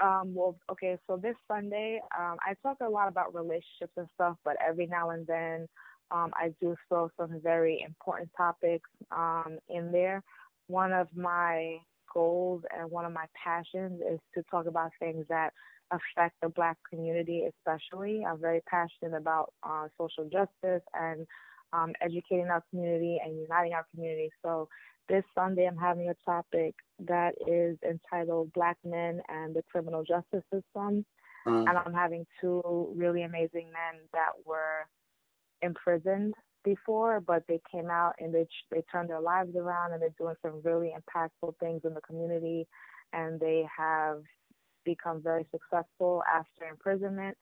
Um, 0.00 0.34
well, 0.34 0.56
okay, 0.70 0.96
so 1.06 1.16
this 1.16 1.34
Sunday, 1.48 2.00
um, 2.18 2.36
I 2.40 2.54
talk 2.62 2.78
a 2.80 2.88
lot 2.88 3.08
about 3.08 3.34
relationships 3.34 3.92
and 3.96 4.06
stuff, 4.14 4.36
but 4.44 4.56
every 4.66 4.86
now 4.86 5.10
and 5.10 5.26
then, 5.26 5.66
um, 6.10 6.32
I 6.34 6.54
do 6.60 6.76
throw 6.88 7.10
some 7.18 7.40
very 7.42 7.84
important 7.86 8.30
topics 8.36 8.88
um, 9.10 9.58
in 9.68 9.92
there. 9.92 10.22
One 10.66 10.92
of 10.92 11.08
my 11.16 11.78
goals 12.12 12.62
and 12.76 12.90
one 12.90 13.04
of 13.04 13.12
my 13.12 13.26
passions 13.42 14.00
is 14.00 14.18
to 14.34 14.42
talk 14.50 14.66
about 14.66 14.90
things 14.98 15.24
that 15.28 15.52
affect 15.90 16.34
the 16.42 16.48
Black 16.48 16.76
community, 16.88 17.48
especially. 17.48 18.24
I'm 18.24 18.40
very 18.40 18.60
passionate 18.68 19.16
about 19.16 19.52
uh, 19.62 19.88
social 19.98 20.24
justice 20.24 20.82
and 20.94 21.26
um, 21.72 21.92
educating 22.00 22.48
our 22.48 22.62
community 22.70 23.20
and 23.24 23.38
uniting 23.38 23.72
our 23.72 23.86
community. 23.94 24.30
So 24.42 24.68
this 25.08 25.24
Sunday, 25.34 25.66
I'm 25.66 25.76
having 25.76 26.08
a 26.10 26.30
topic 26.30 26.74
that 27.06 27.34
is 27.46 27.78
entitled 27.88 28.52
Black 28.52 28.76
Men 28.84 29.20
and 29.28 29.54
the 29.54 29.62
Criminal 29.70 30.04
Justice 30.04 30.44
System. 30.52 31.04
Mm. 31.46 31.68
And 31.68 31.78
I'm 31.78 31.94
having 31.94 32.26
two 32.40 32.92
really 32.94 33.22
amazing 33.22 33.70
men 33.72 34.02
that 34.12 34.32
were 34.44 34.86
imprisoned 35.62 36.34
before, 36.64 37.20
but 37.20 37.44
they 37.48 37.60
came 37.70 37.90
out 37.90 38.14
and 38.18 38.34
they 38.34 38.46
they 38.70 38.82
turned 38.92 39.10
their 39.10 39.20
lives 39.20 39.54
around 39.56 39.92
and 39.92 40.02
they're 40.02 40.14
doing 40.18 40.34
some 40.42 40.60
really 40.64 40.92
impactful 40.96 41.54
things 41.60 41.82
in 41.84 41.94
the 41.94 42.00
community, 42.00 42.66
and 43.12 43.40
they 43.40 43.64
have 43.76 44.22
become 44.84 45.22
very 45.22 45.46
successful 45.50 46.22
after 46.32 46.64
imprisonment. 46.70 47.36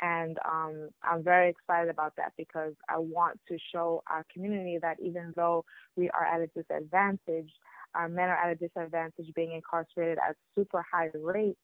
And 0.00 0.36
um, 0.44 0.88
I'm 1.04 1.22
very 1.22 1.48
excited 1.50 1.88
about 1.88 2.14
that 2.16 2.32
because 2.36 2.72
I 2.88 2.98
want 2.98 3.38
to 3.48 3.56
show 3.72 4.02
our 4.10 4.26
community 4.32 4.78
that 4.82 4.96
even 5.00 5.32
though 5.36 5.64
we 5.96 6.10
are 6.10 6.24
at 6.24 6.40
a 6.40 6.48
disadvantage, 6.48 7.50
our 7.94 8.08
men 8.08 8.28
are 8.28 8.36
at 8.36 8.50
a 8.50 8.56
disadvantage 8.56 9.26
being 9.36 9.52
incarcerated 9.52 10.18
at 10.18 10.34
super 10.56 10.84
high 10.92 11.10
rates. 11.14 11.58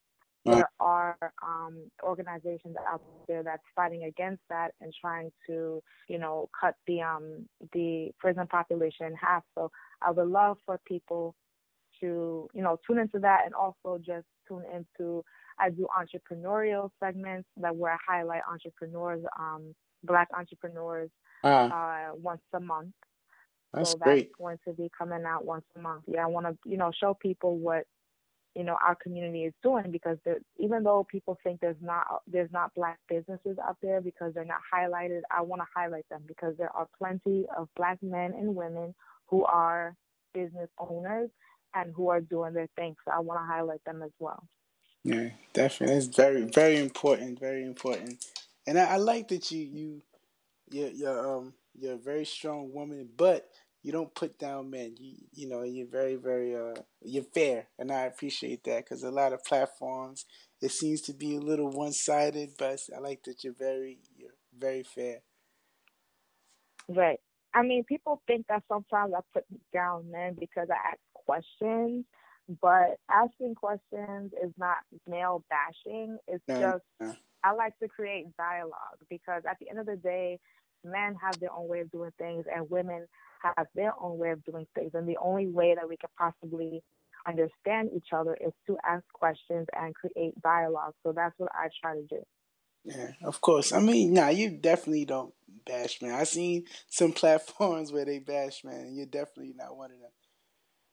There 0.45 0.69
are 0.79 1.17
um, 1.43 1.91
organizations 2.01 2.75
out 2.87 3.01
there 3.27 3.43
that's 3.43 3.63
fighting 3.75 4.05
against 4.05 4.41
that 4.49 4.71
and 4.81 4.93
trying 4.99 5.31
to, 5.47 5.81
you 6.07 6.17
know, 6.17 6.49
cut 6.59 6.75
the 6.87 7.01
um, 7.01 7.47
the 7.73 8.11
prison 8.19 8.47
population 8.47 9.07
in 9.07 9.15
half. 9.15 9.43
So 9.55 9.69
I 10.01 10.11
would 10.11 10.27
love 10.27 10.57
for 10.65 10.79
people 10.85 11.35
to, 11.99 12.49
you 12.53 12.61
know, 12.61 12.79
tune 12.87 12.99
into 12.99 13.19
that 13.19 13.41
and 13.45 13.53
also 13.53 13.97
just 13.97 14.25
tune 14.47 14.63
into. 14.73 15.23
I 15.59 15.69
do 15.69 15.87
entrepreneurial 15.97 16.89
segments 17.03 17.49
that 17.57 17.75
where 17.75 17.93
I 17.93 17.97
highlight 18.07 18.41
entrepreneurs, 18.49 19.21
um, 19.37 19.75
black 20.03 20.29
entrepreneurs, 20.33 21.09
uh, 21.43 21.47
uh, 21.47 22.07
once 22.13 22.41
a 22.53 22.59
month. 22.61 22.93
That's 23.73 23.91
so 23.91 23.97
great. 23.97 24.23
that's 24.23 24.35
going 24.37 24.57
to 24.65 24.73
be 24.73 24.89
coming 24.97 25.25
out 25.25 25.45
once 25.45 25.65
a 25.75 25.79
month. 25.79 26.03
Yeah, 26.07 26.23
I 26.23 26.27
want 26.27 26.45
to, 26.47 26.57
you 26.65 26.77
know, 26.77 26.91
show 26.97 27.13
people 27.13 27.57
what 27.57 27.85
you 28.55 28.63
know 28.63 28.77
our 28.85 28.95
community 28.95 29.45
is 29.45 29.53
doing 29.63 29.91
because 29.91 30.17
even 30.57 30.83
though 30.83 31.05
people 31.09 31.37
think 31.43 31.61
there's 31.61 31.81
not 31.81 32.05
there's 32.27 32.51
not 32.51 32.73
black 32.75 32.99
businesses 33.09 33.57
out 33.63 33.77
there 33.81 34.01
because 34.01 34.33
they're 34.33 34.45
not 34.45 34.61
highlighted, 34.73 35.21
I 35.31 35.41
want 35.41 35.61
to 35.61 35.67
highlight 35.75 36.07
them 36.09 36.23
because 36.27 36.55
there 36.57 36.75
are 36.75 36.87
plenty 36.97 37.45
of 37.57 37.69
black 37.75 37.99
men 38.03 38.33
and 38.33 38.55
women 38.55 38.95
who 39.27 39.45
are 39.45 39.95
business 40.33 40.69
owners 40.79 41.29
and 41.75 41.93
who 41.95 42.09
are 42.09 42.21
doing 42.21 42.53
their 42.53 42.69
thing. 42.75 42.95
So 43.05 43.11
I 43.11 43.19
want 43.19 43.41
to 43.41 43.45
highlight 43.45 43.83
them 43.85 44.01
as 44.03 44.11
well. 44.19 44.43
Yeah, 45.03 45.29
definitely. 45.53 45.97
It's 45.97 46.07
very, 46.07 46.43
very 46.43 46.79
important. 46.79 47.39
Very 47.39 47.63
important. 47.65 48.25
And 48.67 48.79
I, 48.79 48.85
I 48.85 48.97
like 48.97 49.29
that 49.29 49.51
you, 49.51 49.61
you, 49.61 50.01
you're, 50.71 50.89
you're, 50.91 51.37
um, 51.37 51.53
you're 51.79 51.95
a 51.95 51.97
very 51.99 52.25
strong 52.25 52.73
woman, 52.73 53.09
but 53.17 53.49
you 53.83 53.91
don't 53.91 54.13
put 54.13 54.37
down 54.37 54.69
men. 54.69 54.95
You, 54.99 55.15
you 55.33 55.49
know, 55.49 55.63
you're 55.63 55.87
very, 55.87 56.15
very, 56.15 56.55
uh, 56.55 56.81
you're 57.01 57.23
fair, 57.23 57.67
and 57.77 57.91
I 57.91 58.01
appreciate 58.01 58.63
that 58.65 58.85
because 58.85 59.03
a 59.03 59.11
lot 59.11 59.33
of 59.33 59.43
platforms 59.43 60.25
it 60.61 60.71
seems 60.71 61.01
to 61.01 61.13
be 61.13 61.35
a 61.35 61.39
little 61.39 61.69
one-sided, 61.69 62.51
but 62.57 62.79
I 62.95 62.99
like 62.99 63.23
that 63.23 63.43
you're 63.43 63.53
very, 63.53 63.99
you're 64.17 64.35
very 64.57 64.83
fair. 64.83 65.19
Right. 66.89 67.19
I 67.53 67.63
mean, 67.63 67.83
people 67.83 68.21
think 68.27 68.47
that 68.47 68.63
sometimes 68.67 69.13
I 69.15 69.21
put 69.33 69.45
down 69.73 70.11
men 70.11 70.35
because 70.39 70.67
I 70.69 70.91
ask 70.91 70.99
questions, 71.13 72.05
but 72.61 72.97
asking 73.09 73.55
questions 73.55 74.31
is 74.43 74.51
not 74.57 74.77
male 75.07 75.43
bashing. 75.49 76.17
It's 76.27 76.43
just 76.47 76.83
I 77.43 77.51
like 77.53 77.77
to 77.79 77.87
create 77.87 78.25
dialogue 78.37 78.99
because 79.09 79.43
at 79.49 79.57
the 79.59 79.69
end 79.69 79.79
of 79.79 79.85
the 79.85 79.95
day, 79.95 80.39
men 80.83 81.15
have 81.21 81.39
their 81.39 81.51
own 81.51 81.67
way 81.67 81.79
of 81.81 81.91
doing 81.91 82.11
things 82.17 82.45
and 82.53 82.69
women 82.69 83.05
have 83.43 83.67
their 83.75 83.93
own 84.01 84.17
way 84.17 84.31
of 84.31 84.43
doing 84.45 84.67
things. 84.75 84.91
And 84.93 85.07
the 85.07 85.17
only 85.21 85.47
way 85.47 85.75
that 85.75 85.87
we 85.87 85.97
can 85.97 86.09
possibly 86.17 86.83
understand 87.27 87.89
each 87.95 88.07
other 88.13 88.35
is 88.39 88.53
to 88.67 88.77
ask 88.87 89.03
questions 89.13 89.67
and 89.77 89.93
create 89.95 90.39
dialogue. 90.41 90.93
So 91.03 91.11
that's 91.11 91.33
what 91.37 91.51
I 91.53 91.69
try 91.81 91.95
to 91.95 92.03
do. 92.09 92.21
Yeah, 92.85 93.11
of 93.23 93.41
course. 93.41 93.71
I 93.71 93.79
mean, 93.79 94.13
nah, 94.13 94.29
you 94.29 94.49
definitely 94.49 95.05
don't 95.05 95.33
bash 95.65 96.01
man. 96.01 96.13
I've 96.13 96.27
seen 96.27 96.65
some 96.89 97.11
platforms 97.13 97.91
where 97.91 98.05
they 98.05 98.19
bash 98.19 98.63
man, 98.63 98.81
and 98.81 98.97
you're 98.97 99.05
definitely 99.05 99.53
not 99.55 99.77
one 99.77 99.91
of 99.91 99.99
them. 99.99 100.11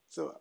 So 0.09 0.35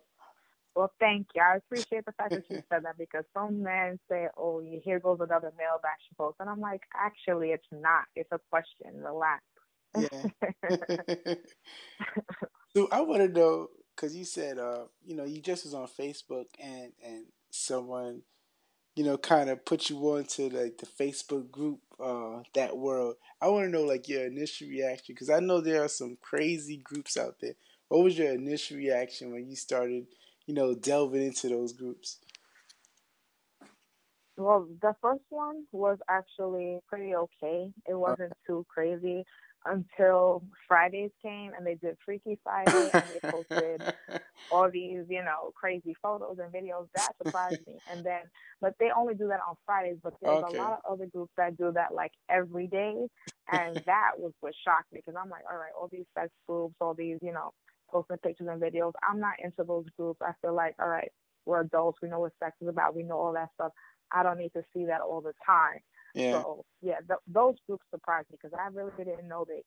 well, 0.76 0.92
thank 1.00 1.28
you. 1.34 1.42
I 1.42 1.56
appreciate 1.56 2.04
the 2.06 2.12
fact 2.12 2.34
that 2.34 2.44
you 2.50 2.62
said 2.70 2.84
that 2.84 2.98
because 2.98 3.24
some 3.34 3.62
men 3.62 3.98
say, 4.10 4.28
"Oh, 4.36 4.62
here 4.84 5.00
goes 5.00 5.18
another 5.20 5.52
male 5.58 5.80
bashing 5.82 6.16
post," 6.18 6.36
and 6.40 6.50
I'm 6.50 6.60
like, 6.60 6.82
actually, 6.94 7.50
it's 7.50 7.66
not. 7.72 8.04
It's 8.16 8.30
a 8.32 8.40
question. 8.50 9.02
Relax. 9.02 9.42
Yeah. 9.96 10.26
so 12.76 12.88
I 12.92 13.00
want 13.02 13.22
to 13.22 13.28
know 13.28 13.68
because 13.94 14.16
you 14.16 14.24
said, 14.24 14.58
uh, 14.58 14.84
you 15.04 15.16
know, 15.16 15.24
you 15.24 15.40
just 15.40 15.64
was 15.64 15.74
on 15.74 15.88
Facebook 15.88 16.46
and 16.62 16.92
and 17.04 17.26
someone, 17.50 18.22
you 18.96 19.04
know, 19.04 19.18
kind 19.18 19.50
of 19.50 19.64
put 19.64 19.90
you 19.90 19.98
onto 19.98 20.48
like 20.50 20.78
the 20.78 20.86
Facebook 20.86 21.50
group, 21.50 21.80
uh, 22.00 22.42
that 22.54 22.76
world. 22.76 23.16
I 23.40 23.48
want 23.48 23.66
to 23.66 23.70
know 23.70 23.84
like 23.84 24.08
your 24.08 24.26
initial 24.26 24.68
reaction 24.68 25.14
because 25.14 25.30
I 25.30 25.40
know 25.40 25.60
there 25.60 25.82
are 25.84 25.88
some 25.88 26.18
crazy 26.22 26.78
groups 26.78 27.16
out 27.16 27.36
there. 27.40 27.54
What 27.88 28.04
was 28.04 28.18
your 28.18 28.32
initial 28.32 28.76
reaction 28.78 29.32
when 29.32 29.48
you 29.48 29.56
started? 29.56 30.06
You 30.46 30.54
know, 30.54 30.74
delving 30.74 31.22
into 31.22 31.48
those 31.48 31.72
groups? 31.72 32.18
Well, 34.36 34.68
the 34.82 34.94
first 35.00 35.24
one 35.30 35.64
was 35.72 35.98
actually 36.08 36.78
pretty 36.88 37.14
okay. 37.14 37.72
It 37.88 37.94
wasn't 37.94 38.32
too 38.46 38.66
crazy. 38.68 39.24
until 39.66 40.42
Fridays 40.68 41.10
came 41.22 41.52
and 41.56 41.66
they 41.66 41.74
did 41.74 41.96
Freaky 42.04 42.38
Friday 42.42 42.90
and 42.92 43.04
they 43.12 43.30
posted 43.30 43.82
all 44.52 44.70
these, 44.70 45.04
you 45.08 45.22
know, 45.22 45.52
crazy 45.54 45.94
photos 46.02 46.38
and 46.38 46.52
videos. 46.52 46.86
That 46.94 47.12
surprised 47.22 47.66
me. 47.66 47.74
And 47.90 48.04
then, 48.04 48.20
but 48.60 48.74
they 48.78 48.90
only 48.96 49.14
do 49.14 49.28
that 49.28 49.40
on 49.48 49.56
Fridays. 49.64 49.98
But 50.02 50.14
there's 50.22 50.44
okay. 50.44 50.56
a 50.56 50.60
lot 50.62 50.72
of 50.84 50.92
other 50.92 51.06
groups 51.06 51.32
that 51.36 51.56
do 51.56 51.72
that 51.72 51.94
like 51.94 52.12
every 52.30 52.66
day, 52.66 52.94
and 53.50 53.76
that 53.86 54.12
was 54.18 54.32
what 54.40 54.54
shocked 54.64 54.92
me 54.92 55.00
because 55.04 55.18
I'm 55.20 55.30
like, 55.30 55.44
all 55.50 55.58
right, 55.58 55.72
all 55.78 55.88
these 55.90 56.06
sex 56.16 56.30
groups, 56.46 56.76
all 56.80 56.94
these, 56.94 57.18
you 57.22 57.32
know, 57.32 57.52
posting 57.90 58.18
pictures 58.18 58.48
and 58.50 58.60
videos. 58.60 58.92
I'm 59.08 59.20
not 59.20 59.34
into 59.42 59.64
those 59.64 59.86
groups. 59.96 60.20
I 60.22 60.32
feel 60.42 60.54
like, 60.54 60.74
all 60.80 60.88
right, 60.88 61.10
we're 61.44 61.60
adults. 61.60 61.98
We 62.02 62.08
know 62.08 62.20
what 62.20 62.32
sex 62.42 62.56
is 62.60 62.68
about. 62.68 62.94
We 62.94 63.02
know 63.02 63.16
all 63.18 63.32
that 63.34 63.50
stuff. 63.54 63.72
I 64.12 64.22
don't 64.22 64.38
need 64.38 64.52
to 64.54 64.62
see 64.72 64.86
that 64.86 65.00
all 65.00 65.20
the 65.20 65.32
time. 65.44 65.80
Yeah. 66.14 66.42
So 66.42 66.64
yeah, 66.80 66.98
th- 67.06 67.20
those 67.26 67.56
groups 67.66 67.84
surprised 67.90 68.28
me 68.30 68.38
because 68.40 68.58
I 68.58 68.68
really 68.68 68.92
didn't 68.96 69.28
know 69.28 69.44
they 69.46 69.62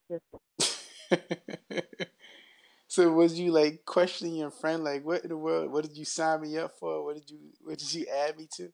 existed. 0.60 1.86
so 2.88 3.12
was 3.12 3.39
you 3.39 3.51
like 3.51 3.86
questioning 3.86 4.36
your 4.36 4.51
friend, 4.51 4.84
like, 4.84 5.05
what 5.05 5.23
in 5.23 5.29
the 5.29 5.38
world? 5.38 5.71
What 5.71 5.84
did 5.86 5.97
you 5.97 6.05
sign 6.05 6.41
me 6.41 6.58
up 6.58 6.71
for? 6.79 7.05
What 7.05 7.15
did 7.15 7.29
you 7.29 7.38
What 7.62 7.77
did 7.77 7.93
you 7.93 8.05
add 8.08 8.38
me 8.38 8.47
to? 8.58 8.71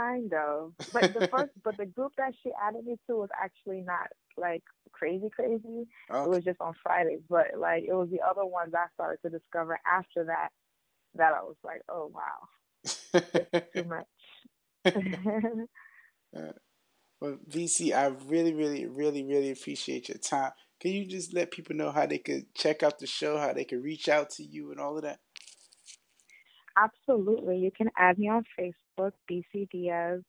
Kind 0.00 0.32
of, 0.32 0.72
but 0.94 1.12
the 1.12 1.28
first, 1.32 1.52
but 1.62 1.76
the 1.76 1.84
group 1.84 2.12
that 2.16 2.32
she 2.42 2.50
added 2.66 2.86
me 2.86 2.96
to 3.06 3.16
was 3.16 3.28
actually 3.38 3.82
not 3.82 4.08
like 4.38 4.62
crazy, 4.92 5.28
crazy. 5.28 5.86
Okay. 6.10 6.24
It 6.24 6.28
was 6.28 6.42
just 6.42 6.60
on 6.60 6.72
Fridays, 6.82 7.20
but 7.28 7.48
like 7.58 7.84
it 7.86 7.92
was 7.92 8.08
the 8.10 8.20
other 8.26 8.46
ones 8.46 8.72
I 8.74 8.86
started 8.94 9.20
to 9.22 9.38
discover 9.38 9.78
after 9.86 10.24
that 10.24 10.48
that 11.16 11.34
I 11.34 11.42
was 11.42 11.56
like, 11.62 11.82
oh 11.90 12.10
wow, 12.14 12.48
too 13.74 13.84
much. 13.88 14.06
uh, 16.34 16.52
well, 17.20 17.36
BC, 17.50 17.92
I 17.94 18.06
really, 18.26 18.54
really, 18.54 18.86
really, 18.86 19.22
really 19.22 19.50
appreciate 19.50 20.08
your 20.08 20.16
time. 20.16 20.52
Can 20.80 20.92
you 20.92 21.04
just 21.04 21.34
let 21.34 21.50
people 21.50 21.76
know 21.76 21.90
how 21.90 22.06
they 22.06 22.16
could 22.16 22.54
check 22.54 22.82
out 22.82 23.00
the 23.00 23.06
show, 23.06 23.36
how 23.36 23.52
they 23.52 23.64
could 23.64 23.84
reach 23.84 24.08
out 24.08 24.30
to 24.30 24.42
you, 24.42 24.70
and 24.70 24.80
all 24.80 24.96
of 24.96 25.02
that? 25.02 25.18
Absolutely. 26.76 27.58
You 27.58 27.70
can 27.70 27.90
add 27.98 28.18
me 28.18 28.28
on 28.28 28.44
Facebook, 28.58 28.72
BC 29.30 29.70
Diaz. 29.70 30.22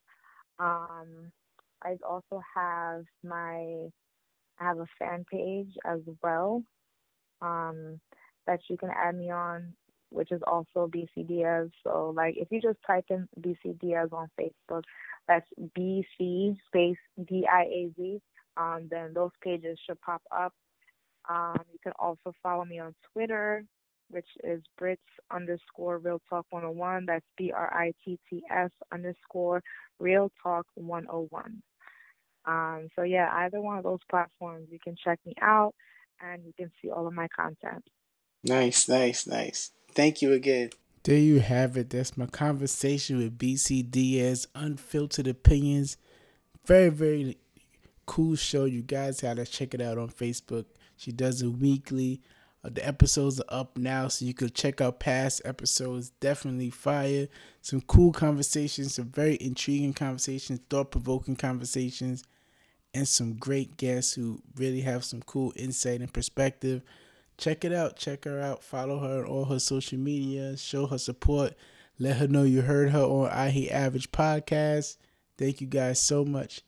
Um, 0.60 1.32
I 1.84 1.98
also 2.08 2.42
have 2.56 3.06
my 3.24 3.90
I 4.60 4.64
have 4.64 4.80
a 4.80 4.88
fan 5.00 5.26
page 5.30 5.72
as 5.86 6.00
well 6.22 6.64
um, 7.42 8.00
that 8.46 8.60
you 8.70 8.78
can 8.78 8.90
add 8.90 9.16
me 9.16 9.32
on 9.32 9.74
which 10.12 10.32
is 10.32 10.42
also 10.46 10.90
BC 10.94 11.28
Diaz. 11.28 11.70
So 11.84 12.14
like 12.16 12.36
if 12.38 12.50
you 12.52 12.62
just 12.62 12.78
type 12.86 13.06
in 13.10 13.28
BC 13.40 13.80
Diaz 13.80 14.10
on 14.12 14.30
Facebook, 14.40 14.84
that's 15.28 15.48
BC 15.78 16.58
space 16.68 16.98
D 17.28 17.48
I 17.52 17.64
A 17.64 17.92
Z. 17.98 18.22
Um, 18.58 18.88
then 18.92 19.14
those 19.14 19.32
pages 19.42 19.80
should 19.88 20.00
pop 20.02 20.22
up. 20.36 20.54
Um, 21.30 21.56
you 21.72 21.80
can 21.82 21.94
also 21.98 22.34
follow 22.44 22.66
me 22.66 22.80
on 22.80 22.94
Twitter, 23.14 23.64
which 24.12 24.28
is 24.44 24.62
Brits 24.80 24.98
underscore 25.32 25.98
Real 25.98 26.22
Talk 26.30 26.46
101. 26.50 27.06
That's 27.08 27.26
B 27.38 27.52
R 27.56 27.74
I 27.74 27.94
T 28.04 28.20
T 28.30 28.44
S 28.50 28.72
underscore 28.92 29.64
Real 30.00 30.32
Talk 30.44 30.66
101. 30.76 31.62
Um, 32.46 32.88
so 32.96 33.04
yeah, 33.04 33.30
either 33.34 33.62
one 33.62 33.78
of 33.78 33.84
those 33.84 34.00
platforms, 34.10 34.68
you 34.72 34.80
can 34.84 34.96
check 35.04 35.20
me 35.26 35.34
out 35.42 35.74
and 36.22 36.44
you 36.46 36.54
can 36.58 36.72
see 36.82 36.90
all 36.90 37.08
of 37.08 37.14
my 37.14 37.28
content. 37.36 37.84
Nice, 38.44 38.90
nice, 38.90 39.28
nice. 39.28 39.72
Thank 39.94 40.22
you 40.22 40.34
again. 40.34 40.72
There 41.04 41.18
you 41.18 41.40
have 41.40 41.78
it. 41.78 41.90
That's 41.90 42.18
my 42.18 42.28
conversation 42.28 43.18
with 43.18 43.38
BC 43.38 43.90
Diaz, 43.90 44.48
Unfiltered 44.54 45.28
Opinions. 45.28 45.98
Very, 46.66 46.90
very 46.90 47.38
cool 48.06 48.36
show. 48.36 48.66
You 48.66 48.82
guys 48.82 49.22
gotta 49.22 49.46
check 49.46 49.74
it 49.74 49.82
out 49.82 49.98
on 49.98 50.10
Facebook. 50.10 50.66
She 50.96 51.12
does 51.12 51.42
it 51.42 51.48
weekly. 51.48 52.22
The 52.64 52.88
episodes 52.88 53.40
are 53.40 53.60
up 53.60 53.78
now, 53.78 54.08
so 54.08 54.26
you 54.26 54.34
could 54.34 54.54
check 54.54 54.82
out 54.82 55.00
past 55.00 55.42
episodes. 55.44 56.12
Definitely 56.20 56.70
fire. 56.70 57.28
Some 57.62 57.82
cool 57.82 58.12
conversations, 58.12 58.96
some 58.96 59.06
very 59.06 59.38
intriguing 59.42 59.94
conversations, 59.94 60.60
thought 60.70 60.92
provoking 60.92 61.36
conversations, 61.36 62.24
and 62.94 63.08
some 63.08 63.34
great 63.34 63.78
guests 63.78 64.14
who 64.14 64.42
really 64.56 64.82
have 64.82 65.04
some 65.04 65.22
cool 65.24 65.54
insight 65.56 66.02
and 66.02 66.14
perspective 66.14 66.84
check 67.42 67.66
it 67.66 67.74
out. 67.74 67.98
Check 67.98 68.24
her 68.26 68.40
out. 68.40 68.64
Follow 68.64 69.00
her 69.00 69.26
on 69.26 69.26
all 69.26 69.46
her 69.46 69.60
social 69.60 69.98
media. 69.98 70.56
Show 70.56 70.86
her 70.88 70.98
support. 70.98 71.56
Let 72.00 72.18
her 72.18 72.28
know 72.28 72.44
you 72.44 72.62
heard 72.62 72.92
her 72.92 73.02
on 73.02 73.30
I 73.30 73.50
Hate 73.50 73.72
Average 73.72 74.12
podcast. 74.12 74.98
Thank 75.38 75.60
you 75.60 75.68
guys 75.68 76.02
so 76.02 76.24
much. 76.24 76.62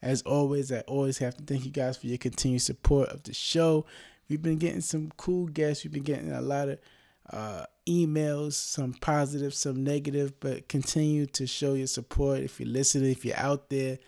As 0.00 0.22
always, 0.22 0.72
I 0.72 0.80
always 0.80 1.18
have 1.18 1.36
to 1.36 1.44
thank 1.44 1.64
you 1.64 1.70
guys 1.70 1.96
for 1.96 2.06
your 2.06 2.18
continued 2.18 2.62
support 2.62 3.08
of 3.10 3.22
the 3.24 3.34
show. 3.34 3.84
We've 4.32 4.40
been 4.40 4.56
getting 4.56 4.80
some 4.80 5.12
cool 5.18 5.44
guests. 5.44 5.84
We've 5.84 5.92
been 5.92 6.04
getting 6.04 6.32
a 6.32 6.40
lot 6.40 6.70
of 6.70 6.78
uh, 7.30 7.66
emails, 7.86 8.54
some 8.54 8.94
positive, 8.94 9.52
some 9.52 9.84
negative, 9.84 10.40
but 10.40 10.70
continue 10.70 11.26
to 11.26 11.46
show 11.46 11.74
your 11.74 11.86
support. 11.86 12.40
If 12.40 12.58
you're 12.58 12.66
listening, 12.70 13.10
if 13.10 13.26
you're 13.26 13.36
out 13.36 13.68
there, 13.68 13.98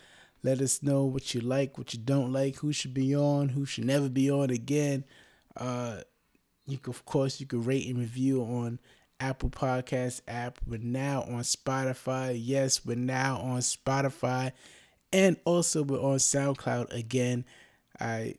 let 0.43 0.63
us 0.63 0.83
know 0.83 1.05
what 1.05 1.35
you 1.35 1.43
like, 1.43 1.77
what 1.77 1.93
you 1.93 2.01
don't 2.01 2.33
like, 2.33 2.57
who 2.57 2.73
should 2.73 2.95
be 2.95 3.15
on, 3.15 3.51
who 3.51 3.67
should 3.67 3.85
never 3.85 4.09
be 4.09 4.31
on 4.31 4.49
again. 4.49 5.05
Uh, 5.59 5.99
you 6.65 6.79
can, 6.79 6.93
of 6.93 7.05
course, 7.05 7.39
you 7.39 7.45
can 7.45 7.63
rate 7.63 7.87
and 7.87 7.99
review 7.99 8.41
on 8.41 8.81
Apple 9.21 9.51
Podcast 9.51 10.23
app. 10.27 10.59
We're 10.67 10.81
now 10.81 11.21
on 11.25 11.41
Spotify. 11.41 12.41
Yes, 12.43 12.83
we're 12.83 12.97
now 12.97 13.41
on 13.41 13.59
Spotify, 13.59 14.53
and 15.13 15.37
also 15.45 15.83
we're 15.83 16.01
on 16.01 16.17
SoundCloud 16.17 16.95
again. 16.95 17.45
I 18.01 18.37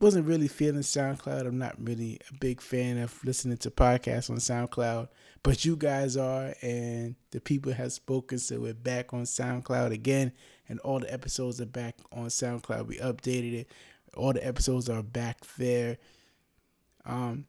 wasn't 0.00 0.26
really 0.26 0.48
feeling 0.48 0.80
SoundCloud. 0.80 1.46
I'm 1.46 1.58
not 1.58 1.76
really 1.78 2.18
a 2.30 2.34
big 2.34 2.60
fan 2.60 2.98
of 2.98 3.22
listening 3.22 3.58
to 3.58 3.70
podcasts 3.70 4.30
on 4.30 4.36
SoundCloud, 4.36 5.08
but 5.42 5.64
you 5.64 5.76
guys 5.76 6.16
are, 6.16 6.54
and 6.62 7.16
the 7.32 7.40
people 7.40 7.72
have 7.72 7.92
spoken, 7.92 8.38
so 8.38 8.60
we're 8.60 8.74
back 8.74 9.12
on 9.12 9.24
SoundCloud 9.24 9.92
again, 9.92 10.32
and 10.68 10.80
all 10.80 11.00
the 11.00 11.12
episodes 11.12 11.60
are 11.60 11.66
back 11.66 11.96
on 12.12 12.26
SoundCloud. 12.26 12.86
We 12.86 12.96
updated 12.96 13.52
it. 13.52 13.70
All 14.16 14.32
the 14.32 14.44
episodes 14.44 14.88
are 14.88 15.02
back 15.02 15.44
there. 15.58 15.98
Um, 17.04 17.44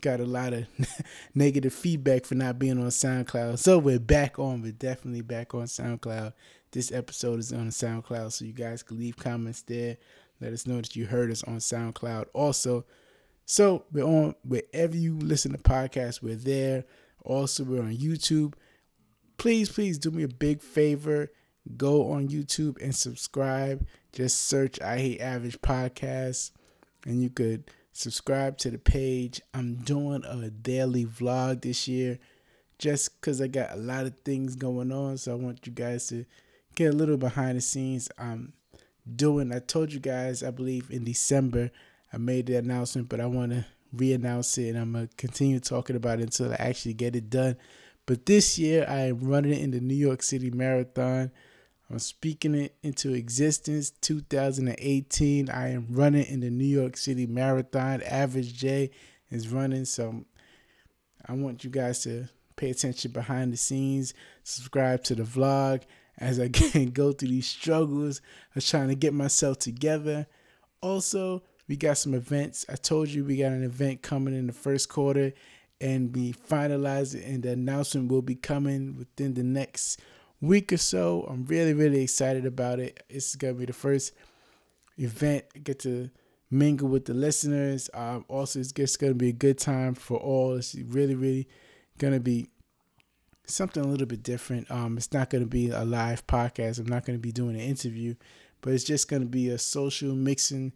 got 0.00 0.20
a 0.20 0.24
lot 0.24 0.54
of 0.54 0.66
negative 1.34 1.74
feedback 1.74 2.24
for 2.24 2.36
not 2.36 2.58
being 2.58 2.78
on 2.78 2.88
SoundCloud. 2.88 3.58
So 3.58 3.78
we're 3.78 4.00
back 4.00 4.38
on. 4.38 4.62
We're 4.62 4.72
definitely 4.72 5.22
back 5.22 5.54
on 5.54 5.64
SoundCloud. 5.64 6.32
This 6.72 6.90
episode 6.90 7.38
is 7.38 7.52
on 7.52 7.68
SoundCloud, 7.68 8.32
so 8.32 8.44
you 8.44 8.52
guys 8.52 8.82
can 8.82 8.98
leave 8.98 9.16
comments 9.16 9.62
there. 9.62 9.98
Let 10.40 10.52
us 10.52 10.66
know 10.66 10.76
that 10.76 10.96
you 10.96 11.06
heard 11.06 11.30
us 11.30 11.42
on 11.44 11.56
SoundCloud. 11.56 12.26
Also, 12.32 12.84
so 13.44 13.84
we're 13.92 14.04
on 14.04 14.34
wherever 14.44 14.96
you 14.96 15.18
listen 15.18 15.52
to 15.52 15.58
podcasts. 15.58 16.22
We're 16.22 16.34
there. 16.36 16.84
Also, 17.24 17.64
we're 17.64 17.82
on 17.82 17.96
YouTube. 17.96 18.54
Please, 19.38 19.70
please 19.70 19.98
do 19.98 20.10
me 20.10 20.22
a 20.22 20.28
big 20.28 20.62
favor. 20.62 21.30
Go 21.76 22.12
on 22.12 22.28
YouTube 22.28 22.80
and 22.82 22.94
subscribe. 22.94 23.86
Just 24.12 24.46
search 24.46 24.80
I 24.80 24.98
Hate 24.98 25.20
Average 25.20 25.60
Podcast, 25.60 26.52
and 27.04 27.22
you 27.22 27.28
could 27.28 27.70
subscribe 27.92 28.58
to 28.58 28.70
the 28.70 28.78
page. 28.78 29.40
I'm 29.52 29.76
doing 29.76 30.22
a 30.24 30.50
daily 30.50 31.06
vlog 31.06 31.62
this 31.62 31.88
year 31.88 32.18
just 32.78 33.20
because 33.20 33.40
I 33.40 33.48
got 33.48 33.72
a 33.72 33.76
lot 33.76 34.06
of 34.06 34.14
things 34.24 34.54
going 34.54 34.92
on. 34.92 35.18
So 35.18 35.32
I 35.32 35.34
want 35.34 35.66
you 35.66 35.72
guys 35.72 36.06
to 36.08 36.24
get 36.74 36.92
a 36.92 36.96
little 36.96 37.16
behind 37.16 37.56
the 37.56 37.62
scenes. 37.62 38.08
I'm 38.18 38.52
doing, 39.14 39.52
I 39.52 39.60
told 39.60 39.92
you 39.92 40.00
guys, 40.00 40.42
I 40.42 40.50
believe 40.50 40.90
in 40.90 41.04
December, 41.04 41.70
I 42.12 42.18
made 42.18 42.46
the 42.46 42.56
announcement, 42.56 43.08
but 43.08 43.20
I 43.20 43.26
want 43.26 43.52
to 43.52 43.64
re 43.92 44.12
announce 44.12 44.58
it 44.58 44.70
and 44.70 44.78
I'm 44.78 44.92
to 44.94 45.08
continue 45.16 45.60
talking 45.60 45.96
about 45.96 46.18
it 46.18 46.24
until 46.24 46.52
I 46.52 46.56
actually 46.58 46.94
get 46.94 47.16
it 47.16 47.30
done. 47.30 47.56
But 48.06 48.26
this 48.26 48.58
year, 48.58 48.86
I 48.88 49.08
am 49.08 49.18
running 49.20 49.58
in 49.58 49.72
the 49.72 49.80
New 49.80 49.94
York 49.94 50.22
City 50.22 50.50
Marathon. 50.50 51.30
I'm 51.90 51.98
speaking 51.98 52.54
it 52.54 52.74
into 52.82 53.14
existence 53.14 53.90
2018. 53.90 55.50
I 55.50 55.68
am 55.68 55.86
running 55.90 56.26
in 56.26 56.40
the 56.40 56.50
New 56.50 56.64
York 56.64 56.96
City 56.96 57.26
Marathon. 57.26 58.02
Average 58.02 58.54
J 58.54 58.90
is 59.30 59.48
running. 59.48 59.84
So 59.84 60.24
I 61.26 61.32
want 61.32 61.64
you 61.64 61.70
guys 61.70 62.02
to 62.04 62.28
pay 62.56 62.70
attention 62.70 63.12
behind 63.12 63.52
the 63.52 63.56
scenes, 63.56 64.14
subscribe 64.42 65.04
to 65.04 65.14
the 65.14 65.22
vlog 65.22 65.82
as 66.18 66.40
I 66.40 66.48
go 66.92 67.12
through 67.12 67.28
these 67.28 67.46
struggles 67.46 68.20
of 68.54 68.64
trying 68.64 68.88
to 68.88 68.94
get 68.94 69.14
myself 69.14 69.58
together. 69.58 70.26
Also, 70.80 71.42
we 71.68 71.76
got 71.76 71.98
some 71.98 72.14
events. 72.14 72.64
I 72.68 72.76
told 72.76 73.08
you 73.08 73.24
we 73.24 73.36
got 73.36 73.52
an 73.52 73.64
event 73.64 74.02
coming 74.02 74.34
in 74.34 74.46
the 74.46 74.52
first 74.52 74.88
quarter 74.88 75.32
and 75.80 76.14
we 76.14 76.32
finalized 76.32 77.14
it 77.14 77.24
and 77.24 77.42
the 77.42 77.50
announcement 77.50 78.10
will 78.10 78.22
be 78.22 78.34
coming 78.34 78.96
within 78.96 79.34
the 79.34 79.42
next 79.42 80.00
week 80.40 80.72
or 80.72 80.78
so. 80.78 81.26
I'm 81.28 81.44
really, 81.46 81.74
really 81.74 82.02
excited 82.02 82.46
about 82.46 82.78
it. 82.78 83.02
It's 83.08 83.34
gonna 83.36 83.54
be 83.54 83.66
the 83.66 83.72
first 83.72 84.12
event 84.98 85.44
I 85.54 85.58
get 85.58 85.80
to 85.80 86.10
mingle 86.50 86.88
with 86.88 87.04
the 87.06 87.14
listeners. 87.14 87.90
Um, 87.92 88.24
also, 88.28 88.60
it's 88.60 88.72
just 88.72 88.98
gonna 88.98 89.14
be 89.14 89.28
a 89.28 89.32
good 89.32 89.58
time 89.58 89.94
for 89.94 90.18
all. 90.18 90.56
It's 90.56 90.74
really, 90.74 91.14
really 91.14 91.48
gonna 91.98 92.20
be 92.20 92.48
something 93.46 93.82
a 93.82 93.86
little 93.86 94.06
bit 94.06 94.22
different. 94.22 94.70
Um, 94.70 94.96
it's 94.96 95.12
not 95.12 95.30
gonna 95.30 95.46
be 95.46 95.70
a 95.70 95.84
live 95.84 96.26
podcast. 96.26 96.78
I'm 96.78 96.86
not 96.86 97.04
gonna 97.04 97.18
be 97.18 97.32
doing 97.32 97.54
an 97.54 97.62
interview, 97.62 98.14
but 98.60 98.72
it's 98.72 98.84
just 98.84 99.08
going 99.08 99.22
to 99.22 99.28
be 99.28 99.48
a 99.48 99.58
social 99.58 100.14
mixing 100.14 100.72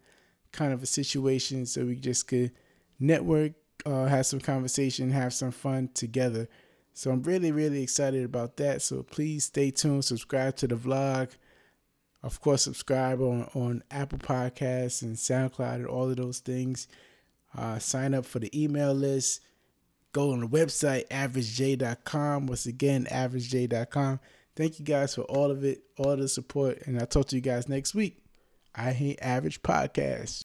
kind 0.53 0.73
of 0.73 0.83
a 0.83 0.87
situation 0.87 1.67
so 1.67 1.85
we 1.85 1.97
just 1.97 2.29
could 2.29 2.53
network, 2.99 3.53
uh, 3.87 4.07
have 4.07 4.27
some 4.27 4.41
conversation, 4.41 5.11
have 5.11 5.33
some 5.33 5.51
fun 5.51 5.89
together. 5.95 6.49
So 6.93 7.11
I'm 7.11 7.23
really, 7.23 7.53
really 7.53 7.83
excited 7.83 8.25
about 8.25 8.57
that. 8.59 8.83
So 8.83 9.03
please 9.03 9.45
stay 9.45 9.71
tuned, 9.71 10.05
subscribe 10.05 10.57
to 10.57 10.69
the 10.69 10.77
vlog. 10.77 11.31
Of 12.23 12.41
course, 12.41 12.63
subscribe 12.63 13.21
on, 13.21 13.49
on 13.55 13.83
Apple 13.91 14.19
Podcasts 14.19 15.03
and 15.03 15.17
SoundCloud 15.17 15.75
and 15.77 15.87
all 15.87 16.11
of 16.11 16.17
those 16.17 16.41
things. 16.41 16.87
Uh, 17.57 17.79
sign 17.79 18.15
up 18.15 18.27
for 18.27 18.39
the 18.39 18.63
email 18.63 18.93
list. 18.93 19.41
Go 20.13 20.33
on 20.33 20.41
the 20.41 20.49
website, 20.49 21.07
averagej.com. 21.09 22.47
Once 22.47 22.67
again, 22.67 23.07
averagej.com. 23.11 24.21
Thank 24.57 24.79
you 24.79 24.85
guys 24.85 25.15
for 25.15 25.23
all 25.23 25.51
of 25.51 25.65
it, 25.65 25.83
all 25.99 26.17
the 26.17 26.29
support. 26.29 26.83
And 26.87 26.99
I'll 26.99 27.07
talk 27.07 27.27
to 27.29 27.37
you 27.37 27.43
guys 27.43 27.69
next 27.69 27.95
week. 27.95 28.25
I 28.75 28.93
Hate 28.93 29.19
Average 29.23 29.63
Podcast. 29.63 30.43